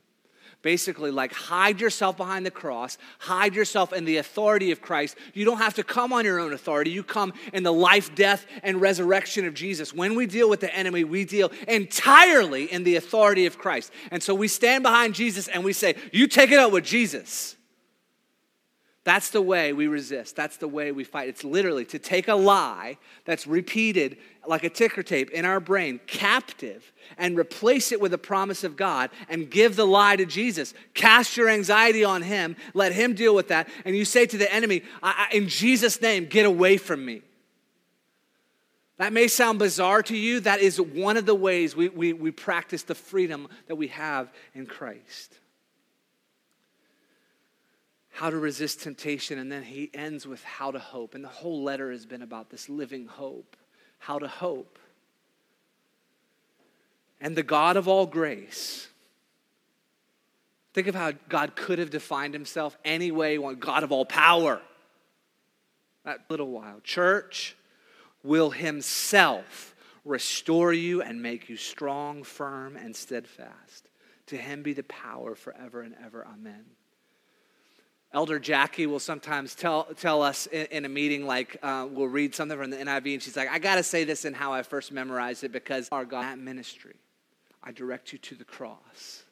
Basically, 0.63 1.11
like 1.11 1.33
hide 1.33 1.81
yourself 1.81 2.17
behind 2.17 2.47
the 2.47 2.51
cross, 2.51 2.97
hide 3.19 3.55
yourself 3.55 3.93
in 3.93 4.05
the 4.05 4.19
authority 4.19 4.71
of 4.71 4.81
Christ. 4.81 5.17
You 5.35 5.45
don't 5.45 5.59
have 5.59 5.75
to 5.75 5.85
come 5.85 6.13
on 6.13 6.25
your 6.25 6.39
own 6.39 6.53
authority. 6.53 6.91
You 6.91 7.03
come 7.03 7.33
in 7.53 7.65
the 7.65 7.73
life, 7.73 8.15
death, 8.15 8.47
and 8.63 8.81
resurrection 8.81 9.45
of 9.45 9.55
Jesus. 9.55 9.93
When 9.93 10.15
we 10.15 10.27
deal 10.27 10.49
with 10.49 10.61
the 10.61 10.73
enemy, 10.75 11.03
we 11.03 11.25
deal 11.25 11.51
entirely 11.67 12.73
in 12.73 12.85
the 12.85 12.95
authority 12.95 13.47
of 13.47 13.59
Christ. 13.59 13.93
And 14.13 14.23
so 14.23 14.35
we 14.35 14.47
stand 14.47 14.85
behind 14.85 15.17
Jesus 15.17 15.49
and 15.49 15.65
we 15.65 15.73
say, 15.73 15.97
You 16.13 16.29
take 16.29 16.53
it 16.53 16.61
out 16.61 16.71
with 16.71 16.85
Jesus. 16.85 17.57
That's 19.05 19.31
the 19.31 19.43
way 19.43 19.73
we 19.73 19.89
resist. 19.89 20.37
That's 20.37 20.59
the 20.59 20.69
way 20.69 20.93
we 20.93 21.03
fight. 21.03 21.29
It's 21.29 21.43
literally 21.43 21.85
to 21.87 21.99
take 21.99 22.29
a 22.29 22.35
lie 22.35 22.99
that's 23.25 23.49
repeated 23.49 24.17
like 24.47 24.63
a 24.63 24.71
ticker 24.71 25.03
tape 25.03 25.31
in 25.31 25.45
our 25.45 25.59
brain, 25.59 25.99
captive, 26.07 26.93
and 27.19 27.37
replace 27.37 27.91
it 27.91 28.01
with 28.01 28.15
a 28.15 28.19
promise 28.19 28.63
of 28.63 28.77
God 28.77 29.11
and 29.29 29.51
give 29.51 29.75
the 29.75 29.87
lie 29.87 30.15
to 30.15 30.25
Jesus. 30.25 30.73
Cast 30.95 31.37
your 31.37 31.49
anxiety 31.49 32.05
on 32.05 32.23
Him, 32.23 32.55
let 32.75 32.93
Him 32.93 33.15
deal 33.15 33.35
with 33.35 33.49
that. 33.49 33.69
And 33.85 33.97
you 33.97 34.05
say 34.05 34.25
to 34.25 34.39
the 34.39 34.53
enemy, 34.53 34.83
In 35.33 35.49
Jesus' 35.49 36.01
name, 36.01 36.27
get 36.27 36.47
away 36.47 36.77
from 36.77 37.05
me. 37.05 37.23
That 38.99 39.13
may 39.13 39.27
sound 39.27 39.59
bizarre 39.59 40.05
to 40.05 40.17
you. 40.17 40.39
That 40.41 40.61
is 40.61 40.81
one 40.81 41.17
of 41.17 41.27
the 41.27 41.35
ways 41.35 41.75
we, 41.75 41.89
we, 41.89 42.13
we 42.13 42.31
practice 42.31 42.85
the 42.85 42.95
freedom 42.95 43.49
that 43.67 43.75
we 43.75 43.89
have 43.89 44.33
in 44.55 44.67
Christ 44.67 45.39
how 48.23 48.31
to 48.31 48.39
resist 48.39 48.83
temptation, 48.83 49.37
and 49.37 49.51
then 49.51 49.65
he 49.65 49.91
ends 49.93 50.29
with 50.29 50.45
how 50.45 50.71
to 50.71 50.79
hope. 50.79 51.17
And 51.17 51.25
the 51.25 51.29
whole 51.29 51.65
letter 51.65 51.91
has 51.91 52.07
been 52.07 52.23
about 52.23 52.51
this 52.51 52.69
living 52.69 53.09
hope, 53.09 53.57
how 53.99 54.21
to 54.21 54.29
hope. 54.29 54.79
And 57.21 57.35
the 57.35 57.43
God 57.43 57.77
of 57.77 57.89
all 57.89 58.07
grace, 58.07 58.87
think 60.73 60.87
of 60.87 60.95
how 60.95 61.15
God 61.29 61.57
could 61.57 61.81
have 61.81 61.91
defined 61.91 62.33
himself 62.33 62.79
anyway, 62.85 63.39
one 63.39 63.57
God 63.57 63.83
of 63.83 63.91
all 63.91 64.05
power. 64.05 64.63
That 66.05 66.21
little 66.29 66.53
while. 66.53 66.79
Church 66.85 67.57
will 68.23 68.51
himself 68.51 69.75
restore 70.05 70.73
you 70.73 71.03
and 71.03 71.21
make 71.21 71.49
you 71.49 71.57
strong, 71.57 72.23
firm, 72.23 72.77
and 72.77 72.95
steadfast. 72.95 73.89
To 74.27 74.37
him 74.37 74.63
be 74.63 74.75
the 74.75 74.85
power 74.85 75.35
forever 75.35 75.83
and 75.83 75.97
ever. 76.05 76.25
Amen. 76.25 76.67
Elder 78.15 78.39
Jackie 78.39 78.87
will 78.87 79.01
sometimes 79.01 79.55
tell, 79.55 79.85
tell 79.97 80.23
us 80.23 80.47
in, 80.47 80.67
in 80.67 80.85
a 80.85 80.89
meeting, 80.89 81.27
like 81.27 81.57
uh, 81.63 81.87
we'll 81.91 82.09
read 82.09 82.35
something 82.35 82.59
from 82.59 82.71
the 82.71 82.77
NIV, 82.77 83.15
and 83.15 83.23
she's 83.23 83.37
like, 83.37 83.49
I 83.49 83.59
got 83.59 83.77
to 83.77 83.83
say 83.83 84.05
this 84.05 84.25
in 84.25 84.35
how 84.35 84.53
I 84.53 84.63
first 84.63 84.93
memorized 84.93 85.45
it 85.45 85.53
because 85.53 85.89
our 85.91 86.05
God, 86.05 86.25
that 86.25 86.39
ministry, 86.39 86.97
I 87.63 87.73
direct 87.73 88.13
you 88.13 88.19
to 88.19 88.35
the 88.35 88.45
cross. 88.45 89.23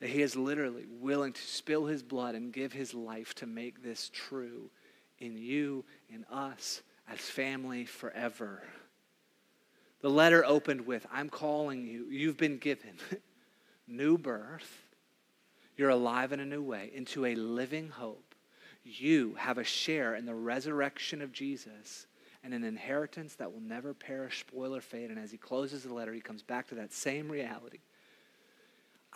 That 0.00 0.10
he 0.10 0.20
is 0.20 0.36
literally 0.36 0.84
willing 1.00 1.32
to 1.32 1.40
spill 1.40 1.86
his 1.86 2.02
blood 2.02 2.34
and 2.34 2.52
give 2.52 2.72
his 2.72 2.92
life 2.92 3.34
to 3.36 3.46
make 3.46 3.82
this 3.82 4.10
true 4.12 4.70
in 5.18 5.38
you, 5.38 5.84
in 6.10 6.24
us, 6.30 6.82
as 7.08 7.20
family 7.20 7.84
forever. 7.84 8.62
The 10.02 10.10
letter 10.10 10.44
opened 10.44 10.86
with, 10.86 11.06
I'm 11.12 11.30
calling 11.30 11.86
you, 11.86 12.06
you've 12.10 12.36
been 12.36 12.58
given. 12.58 12.96
new 13.86 14.18
birth. 14.18 14.84
You're 15.76 15.90
alive 15.90 16.32
in 16.32 16.40
a 16.40 16.46
new 16.46 16.62
way, 16.62 16.90
into 16.94 17.26
a 17.26 17.34
living 17.34 17.88
hope. 17.88 18.34
You 18.82 19.34
have 19.34 19.58
a 19.58 19.64
share 19.64 20.14
in 20.14 20.26
the 20.26 20.34
resurrection 20.34 21.20
of 21.20 21.32
Jesus 21.32 22.06
and 22.42 22.54
an 22.54 22.64
inheritance 22.64 23.34
that 23.34 23.52
will 23.52 23.60
never 23.60 23.92
perish, 23.92 24.40
spoil, 24.40 24.74
or 24.74 24.80
fade. 24.80 25.10
And 25.10 25.18
as 25.18 25.32
he 25.32 25.38
closes 25.38 25.82
the 25.82 25.92
letter, 25.92 26.12
he 26.12 26.20
comes 26.20 26.42
back 26.42 26.68
to 26.68 26.76
that 26.76 26.92
same 26.92 27.30
reality 27.30 27.80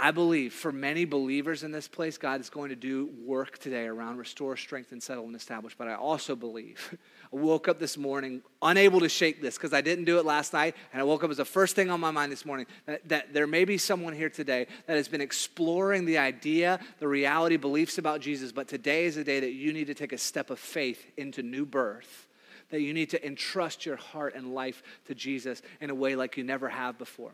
I 0.01 0.13
believe 0.13 0.55
for 0.55 0.73
many 0.73 1.05
believers 1.05 1.63
in 1.63 1.73
this 1.73 1.87
place, 1.87 2.17
God 2.17 2.41
is 2.41 2.49
going 2.49 2.71
to 2.71 2.77
do 2.77 3.11
work 3.23 3.59
today 3.59 3.85
around 3.85 4.17
restore, 4.17 4.57
strength, 4.57 4.93
and 4.93 5.03
settle 5.03 5.25
and 5.25 5.37
establish. 5.37 5.75
But 5.77 5.89
I 5.89 5.95
also 5.95 6.35
believe, 6.35 6.97
I 7.33 7.37
woke 7.37 7.69
up 7.69 7.79
this 7.79 7.99
morning 7.99 8.41
unable 8.63 9.01
to 9.01 9.11
shake 9.11 9.43
this 9.43 9.57
because 9.59 9.75
I 9.75 9.83
didn't 9.83 10.07
do 10.07 10.19
it 10.19 10.25
last 10.25 10.55
night. 10.55 10.75
And 10.95 11.03
I 11.03 11.05
woke 11.05 11.23
up 11.23 11.31
as 11.31 11.37
the 11.37 11.45
first 11.45 11.77
thing 11.77 11.91
on 11.91 12.01
my 12.01 12.11
mind 12.11 12.33
this 12.33 12.47
morning 12.47 12.65
that, 12.87 13.07
that 13.11 13.35
there 13.35 13.47
may 13.47 13.67
be 13.67 13.77
someone 13.77 14.15
here 14.15 14.31
today 14.31 14.69
that 14.87 14.97
has 14.97 15.07
been 15.07 15.21
exploring 15.21 16.07
the 16.07 16.17
idea, 16.17 16.81
the 16.99 17.07
reality, 17.07 17.59
beliefs 17.59 17.99
about 17.99 18.23
Jesus. 18.23 18.53
But 18.53 18.69
today 18.69 19.05
is 19.05 19.19
a 19.19 19.25
day 19.25 19.41
that 19.41 19.53
you 19.53 19.75
need 19.75 19.89
to 19.89 19.95
take 19.95 20.15
a 20.15 20.19
step 20.19 20.49
of 20.49 20.59
faith 20.59 21.05
into 21.19 21.43
new 21.43 21.67
birth 21.67 22.27
that 22.71 22.81
you 22.81 22.95
need 22.95 23.11
to 23.11 23.27
entrust 23.27 23.85
your 23.85 23.97
heart 23.97 24.35
and 24.37 24.55
life 24.55 24.83
to 25.05 25.13
Jesus 25.13 25.61
in 25.81 25.91
a 25.91 25.95
way 25.95 26.15
like 26.15 26.37
you 26.37 26.45
never 26.45 26.69
have 26.69 26.97
before. 26.99 27.33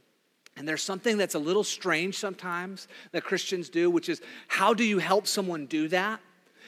And 0.57 0.67
there's 0.67 0.83
something 0.83 1.19
that's 1.19 1.35
a 1.35 1.39
little 1.39 1.65
strange 1.65 2.17
sometimes 2.17 2.89
that 3.13 3.25
Christians 3.25 3.69
do, 3.69 3.91
which 3.91 4.09
is 4.09 4.23
how 4.49 4.73
do 4.73 4.85
you 4.85 4.99
help 4.99 5.27
someone 5.27 5.67
do 5.67 5.89
that? 5.89 6.21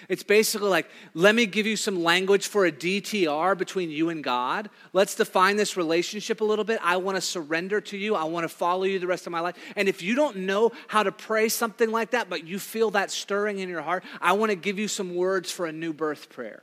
It's 0.09 0.23
basically 0.23 0.69
like, 0.69 0.89
let 1.15 1.35
me 1.35 1.47
give 1.47 1.67
you 1.67 1.77
some 1.77 2.03
language 2.05 2.47
for 2.47 2.67
a 2.67 2.73
DTR 2.73 3.59
between 3.59 3.91
you 3.91 4.11
and 4.11 4.23
God. 4.23 4.71
Let's 4.93 5.15
define 5.15 5.57
this 5.57 5.77
relationship 5.77 6.41
a 6.41 6.45
little 6.45 6.65
bit. 6.65 6.79
I 6.83 6.99
want 6.99 7.17
to 7.17 7.21
surrender 7.21 7.81
to 7.81 7.97
you. 7.97 8.15
I 8.15 8.25
want 8.25 8.45
to 8.45 8.49
follow 8.49 8.85
you 8.85 8.99
the 8.99 9.07
rest 9.07 9.27
of 9.27 9.33
my 9.33 9.41
life. 9.41 9.57
And 9.75 9.89
if 9.89 10.03
you 10.03 10.15
don't 10.15 10.37
know 10.37 10.71
how 10.87 11.03
to 11.03 11.11
pray 11.11 11.49
something 11.49 11.91
like 11.91 12.13
that, 12.13 12.31
but 12.31 12.47
you 12.47 12.59
feel 12.59 12.91
that 12.93 13.11
stirring 13.11 13.59
in 13.59 13.69
your 13.69 13.83
heart, 13.83 14.05
I 14.21 14.35
want 14.35 14.51
to 14.51 14.57
give 14.57 14.79
you 14.79 14.89
some 14.89 15.15
words 15.15 15.51
for 15.51 15.67
a 15.67 15.73
new 15.73 15.93
birth 15.93 16.29
prayer. 16.29 16.63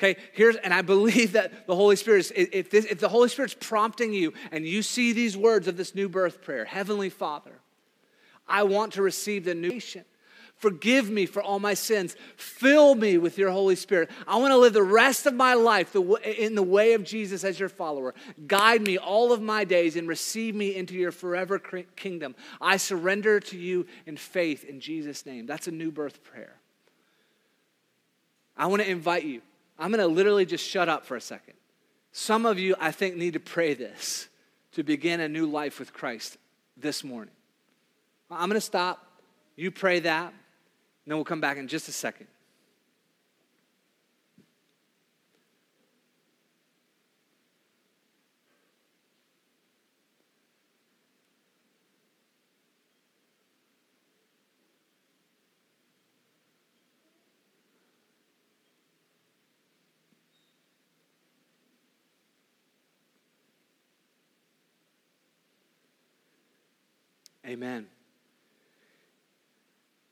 Okay, 0.00 0.16
here's, 0.32 0.56
and 0.56 0.72
I 0.72 0.80
believe 0.80 1.32
that 1.32 1.66
the 1.66 1.76
Holy 1.76 1.94
Spirit 1.94 2.20
is, 2.20 2.32
if, 2.34 2.70
this, 2.70 2.86
if 2.86 3.00
the 3.00 3.08
Holy 3.10 3.28
Spirit's 3.28 3.56
prompting 3.60 4.14
you 4.14 4.32
and 4.50 4.66
you 4.66 4.80
see 4.80 5.12
these 5.12 5.36
words 5.36 5.68
of 5.68 5.76
this 5.76 5.94
new 5.94 6.08
birth 6.08 6.40
prayer, 6.40 6.64
Heavenly 6.64 7.10
Father, 7.10 7.52
I 8.48 8.62
want 8.62 8.94
to 8.94 9.02
receive 9.02 9.44
the 9.44 9.54
new 9.54 9.68
nation. 9.68 10.06
Forgive 10.56 11.10
me 11.10 11.26
for 11.26 11.42
all 11.42 11.58
my 11.58 11.74
sins. 11.74 12.16
Fill 12.36 12.94
me 12.94 13.18
with 13.18 13.36
your 13.36 13.50
Holy 13.50 13.76
Spirit. 13.76 14.10
I 14.26 14.38
want 14.38 14.52
to 14.52 14.56
live 14.56 14.72
the 14.72 14.82
rest 14.82 15.26
of 15.26 15.34
my 15.34 15.52
life 15.52 15.94
in 15.94 16.54
the 16.54 16.62
way 16.62 16.94
of 16.94 17.04
Jesus 17.04 17.44
as 17.44 17.60
your 17.60 17.68
follower. 17.68 18.14
Guide 18.46 18.80
me 18.80 18.96
all 18.96 19.34
of 19.34 19.42
my 19.42 19.64
days 19.64 19.96
and 19.96 20.08
receive 20.08 20.54
me 20.54 20.76
into 20.76 20.94
your 20.94 21.12
forever 21.12 21.58
kingdom. 21.58 22.34
I 22.58 22.78
surrender 22.78 23.38
to 23.40 23.58
you 23.58 23.86
in 24.06 24.16
faith 24.16 24.64
in 24.64 24.80
Jesus' 24.80 25.26
name. 25.26 25.44
That's 25.44 25.68
a 25.68 25.72
new 25.72 25.90
birth 25.90 26.24
prayer. 26.24 26.56
I 28.56 28.66
want 28.66 28.80
to 28.80 28.90
invite 28.90 29.24
you 29.24 29.42
I'm 29.80 29.90
going 29.90 30.06
to 30.06 30.14
literally 30.14 30.44
just 30.44 30.64
shut 30.64 30.90
up 30.90 31.06
for 31.06 31.16
a 31.16 31.20
second. 31.20 31.54
Some 32.12 32.44
of 32.44 32.58
you, 32.58 32.74
I 32.78 32.92
think, 32.92 33.16
need 33.16 33.32
to 33.32 33.40
pray 33.40 33.72
this 33.72 34.28
to 34.72 34.82
begin 34.82 35.20
a 35.20 35.28
new 35.28 35.46
life 35.46 35.78
with 35.78 35.94
Christ 35.94 36.36
this 36.76 37.02
morning. 37.02 37.34
I'm 38.30 38.48
going 38.48 38.60
to 38.60 38.60
stop. 38.60 39.04
You 39.56 39.70
pray 39.70 40.00
that, 40.00 40.26
and 40.26 40.34
then 41.06 41.16
we'll 41.16 41.24
come 41.24 41.40
back 41.40 41.56
in 41.56 41.66
just 41.66 41.88
a 41.88 41.92
second. 41.92 42.26
Amen. 67.50 67.86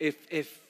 If, 0.01 0.16
if 0.28 0.61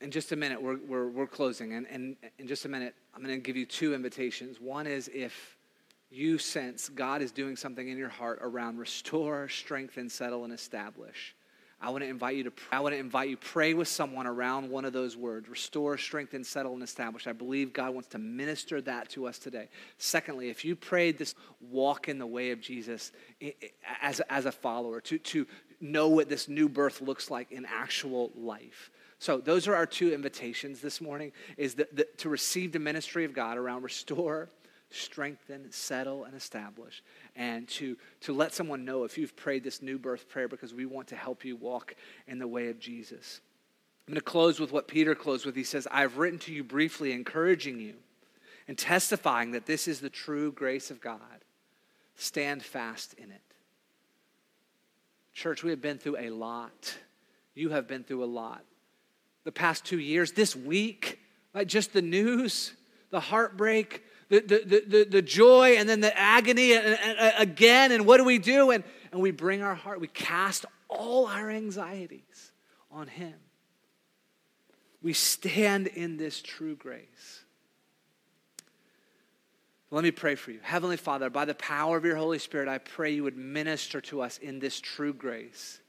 in 0.00 0.10
just 0.10 0.32
a 0.32 0.36
minute, 0.36 0.62
we're, 0.62 0.78
we're, 0.78 1.08
we're 1.08 1.26
closing, 1.26 1.74
and, 1.74 1.86
and 1.90 2.16
in 2.38 2.48
just 2.48 2.64
a 2.64 2.70
minute, 2.70 2.94
I'm 3.14 3.22
going 3.22 3.34
to 3.34 3.40
give 3.40 3.54
you 3.54 3.66
two 3.66 3.92
invitations. 3.92 4.58
One 4.62 4.86
is 4.86 5.10
if 5.12 5.58
you 6.10 6.38
sense 6.38 6.88
God 6.88 7.20
is 7.20 7.32
doing 7.32 7.56
something 7.56 7.86
in 7.86 7.98
your 7.98 8.08
heart 8.08 8.38
around 8.40 8.78
restore, 8.78 9.46
strengthen, 9.50 10.08
settle, 10.08 10.44
and 10.44 10.54
establish. 10.54 11.34
I 11.82 11.90
want 11.90 12.04
to 12.04 12.08
invite 12.08 12.36
you 12.36 12.44
to 12.44 12.52
pray. 12.52 12.78
I 12.78 12.80
want 12.80 12.94
to 12.94 12.98
invite 12.98 13.28
you 13.28 13.36
pray 13.36 13.74
with 13.74 13.88
someone 13.88 14.28
around 14.28 14.70
one 14.70 14.84
of 14.84 14.92
those 14.92 15.16
words 15.16 15.48
restore, 15.48 15.98
strengthen, 15.98 16.44
settle, 16.44 16.74
and 16.74 16.82
establish. 16.82 17.26
I 17.26 17.32
believe 17.32 17.72
God 17.72 17.92
wants 17.92 18.08
to 18.10 18.18
minister 18.18 18.80
that 18.82 19.08
to 19.10 19.26
us 19.26 19.40
today. 19.40 19.68
Secondly, 19.98 20.48
if 20.48 20.64
you 20.64 20.76
prayed 20.76 21.18
this 21.18 21.34
walk 21.60 22.08
in 22.08 22.18
the 22.18 22.26
way 22.26 22.52
of 22.52 22.60
Jesus 22.60 23.10
as, 24.00 24.20
as 24.30 24.46
a 24.46 24.52
follower, 24.52 25.00
to, 25.00 25.18
to 25.18 25.46
know 25.80 26.08
what 26.08 26.28
this 26.28 26.48
new 26.48 26.68
birth 26.68 27.00
looks 27.00 27.32
like 27.32 27.50
in 27.50 27.66
actual 27.66 28.30
life. 28.36 28.90
So 29.18 29.38
those 29.38 29.66
are 29.66 29.74
our 29.74 29.86
two 29.86 30.12
invitations 30.12 30.80
this 30.80 31.00
morning 31.00 31.32
is 31.56 31.74
the, 31.74 31.88
the, 31.92 32.06
to 32.18 32.28
receive 32.28 32.72
the 32.72 32.78
ministry 32.78 33.24
of 33.24 33.32
God 33.32 33.58
around 33.58 33.82
restore, 33.82 34.50
strengthen, 34.92 35.70
settle, 35.70 36.24
and 36.24 36.34
establish. 36.34 37.02
And 37.36 37.68
to, 37.68 37.96
to 38.22 38.32
let 38.32 38.54
someone 38.54 38.84
know 38.84 39.04
if 39.04 39.18
you've 39.18 39.36
prayed 39.36 39.64
this 39.64 39.82
new 39.82 39.98
birth 39.98 40.28
prayer 40.28 40.48
because 40.48 40.74
we 40.74 40.86
want 40.86 41.08
to 41.08 41.16
help 41.16 41.44
you 41.44 41.56
walk 41.56 41.94
in 42.26 42.38
the 42.38 42.48
way 42.48 42.68
of 42.68 42.78
Jesus. 42.78 43.40
I'm 44.06 44.14
going 44.14 44.20
to 44.20 44.24
close 44.24 44.58
with 44.58 44.72
what 44.72 44.88
Peter 44.88 45.14
closed 45.14 45.46
with. 45.46 45.54
He 45.54 45.64
says, 45.64 45.86
I've 45.90 46.18
written 46.18 46.38
to 46.40 46.52
you 46.52 46.64
briefly, 46.64 47.12
encouraging 47.12 47.78
you 47.78 47.94
and 48.68 48.76
testifying 48.76 49.52
that 49.52 49.66
this 49.66 49.88
is 49.88 50.00
the 50.00 50.10
true 50.10 50.52
grace 50.52 50.90
of 50.90 51.00
God. 51.00 51.44
Stand 52.16 52.62
fast 52.62 53.14
in 53.14 53.30
it. 53.30 53.40
Church, 55.32 55.62
we 55.62 55.70
have 55.70 55.80
been 55.80 55.98
through 55.98 56.18
a 56.18 56.30
lot. 56.30 56.96
You 57.54 57.70
have 57.70 57.88
been 57.88 58.04
through 58.04 58.24
a 58.24 58.26
lot. 58.26 58.64
The 59.44 59.52
past 59.52 59.84
two 59.84 59.98
years, 59.98 60.32
this 60.32 60.54
week, 60.54 61.18
like 61.54 61.68
just 61.68 61.92
the 61.92 62.02
news, 62.02 62.72
the 63.10 63.20
heartbreak, 63.20 64.02
the, 64.32 64.64
the, 64.64 64.84
the, 64.86 65.04
the 65.04 65.22
joy 65.22 65.76
and 65.76 65.86
then 65.86 66.00
the 66.00 66.16
agony 66.18 66.72
and, 66.72 66.98
again. 67.36 67.92
And 67.92 68.06
what 68.06 68.16
do 68.16 68.24
we 68.24 68.38
do? 68.38 68.70
And, 68.70 68.82
and 69.12 69.20
we 69.20 69.30
bring 69.30 69.62
our 69.62 69.74
heart, 69.74 70.00
we 70.00 70.08
cast 70.08 70.64
all 70.88 71.26
our 71.26 71.50
anxieties 71.50 72.52
on 72.90 73.08
Him. 73.08 73.34
We 75.02 75.12
stand 75.12 75.88
in 75.88 76.16
this 76.16 76.40
true 76.40 76.74
grace. 76.74 77.44
Let 79.90 80.02
me 80.04 80.10
pray 80.10 80.36
for 80.36 80.52
you. 80.52 80.60
Heavenly 80.62 80.96
Father, 80.96 81.28
by 81.28 81.44
the 81.44 81.54
power 81.54 81.98
of 81.98 82.04
your 82.06 82.16
Holy 82.16 82.38
Spirit, 82.38 82.68
I 82.68 82.78
pray 82.78 83.10
you 83.10 83.24
would 83.24 83.36
minister 83.36 84.00
to 84.02 84.22
us 84.22 84.38
in 84.38 84.60
this 84.60 84.80
true 84.80 85.12
grace. 85.12 85.80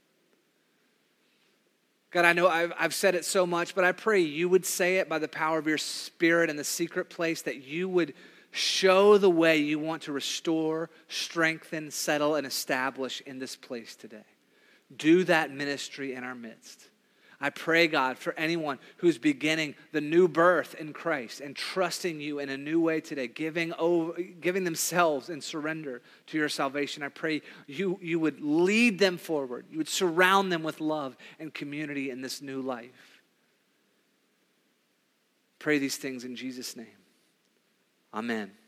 God, 2.12 2.26
I 2.26 2.34
know 2.34 2.50
I've, 2.50 2.74
I've 2.78 2.94
said 2.94 3.16
it 3.16 3.24
so 3.24 3.46
much, 3.46 3.74
but 3.74 3.86
I 3.86 3.94
pray 3.94 4.20
you 4.20 4.50
would 4.50 4.66
say 4.66 4.98
it 4.98 5.08
by 5.08 5.20
the 5.20 5.30
power 5.30 5.58
of 5.58 5.68
your 5.68 5.78
Spirit 5.78 6.50
in 6.50 6.58
the 6.58 6.66
secret 6.66 7.10
place, 7.10 7.44
that 7.44 7.64
you 7.64 7.88
would 7.88 8.14
show 8.54 9.18
the 9.18 9.30
way 9.30 9.58
you 9.58 9.80
want 9.80 10.04
to 10.04 10.12
restore, 10.12 10.90
strengthen, 11.08 11.90
settle, 11.90 12.36
and 12.36 12.46
establish 12.46 13.22
in 13.26 13.40
this 13.40 13.56
place 13.56 13.96
today. 13.96 14.26
Do 14.96 15.24
that 15.24 15.52
ministry 15.52 16.14
in 16.14 16.24
our 16.24 16.36
midst. 16.36 16.88
I 17.42 17.50
pray, 17.50 17.88
God, 17.88 18.18
for 18.18 18.34
anyone 18.38 18.78
who's 18.98 19.18
beginning 19.18 19.74
the 19.92 20.00
new 20.00 20.28
birth 20.28 20.76
in 20.76 20.94
Christ 20.94 21.42
and 21.42 21.56
trusting 21.56 22.22
you 22.22 22.40
in 22.40 22.50
a 22.50 22.56
new 22.56 22.80
way 22.80 23.02
today, 23.02 23.28
giving, 23.28 23.74
over, 23.74 24.14
giving 24.40 24.64
themselves 24.64 25.30
in 25.30 25.42
surrender 25.42 26.04
to 26.28 26.38
your 26.38 26.48
salvation. 26.48 27.02
I 27.04 27.10
pray 27.10 27.42
you, 27.68 28.00
you 28.02 28.20
would 28.20 28.40
lead 28.40 29.00
them 29.00 29.18
forward. 29.18 29.66
You 29.72 29.80
would 29.80 29.90
surround 29.90 30.52
them 30.52 30.64
with 30.64 30.80
love 30.80 31.18
and 31.40 31.54
community 31.54 32.12
in 32.12 32.22
this 32.22 32.42
new 32.42 32.62
life. 32.62 33.22
Pray 35.58 35.80
these 35.80 35.98
things 35.98 36.24
in 36.24 36.36
Jesus' 36.36 36.78
name. 36.78 37.03
Amen. 38.14 38.63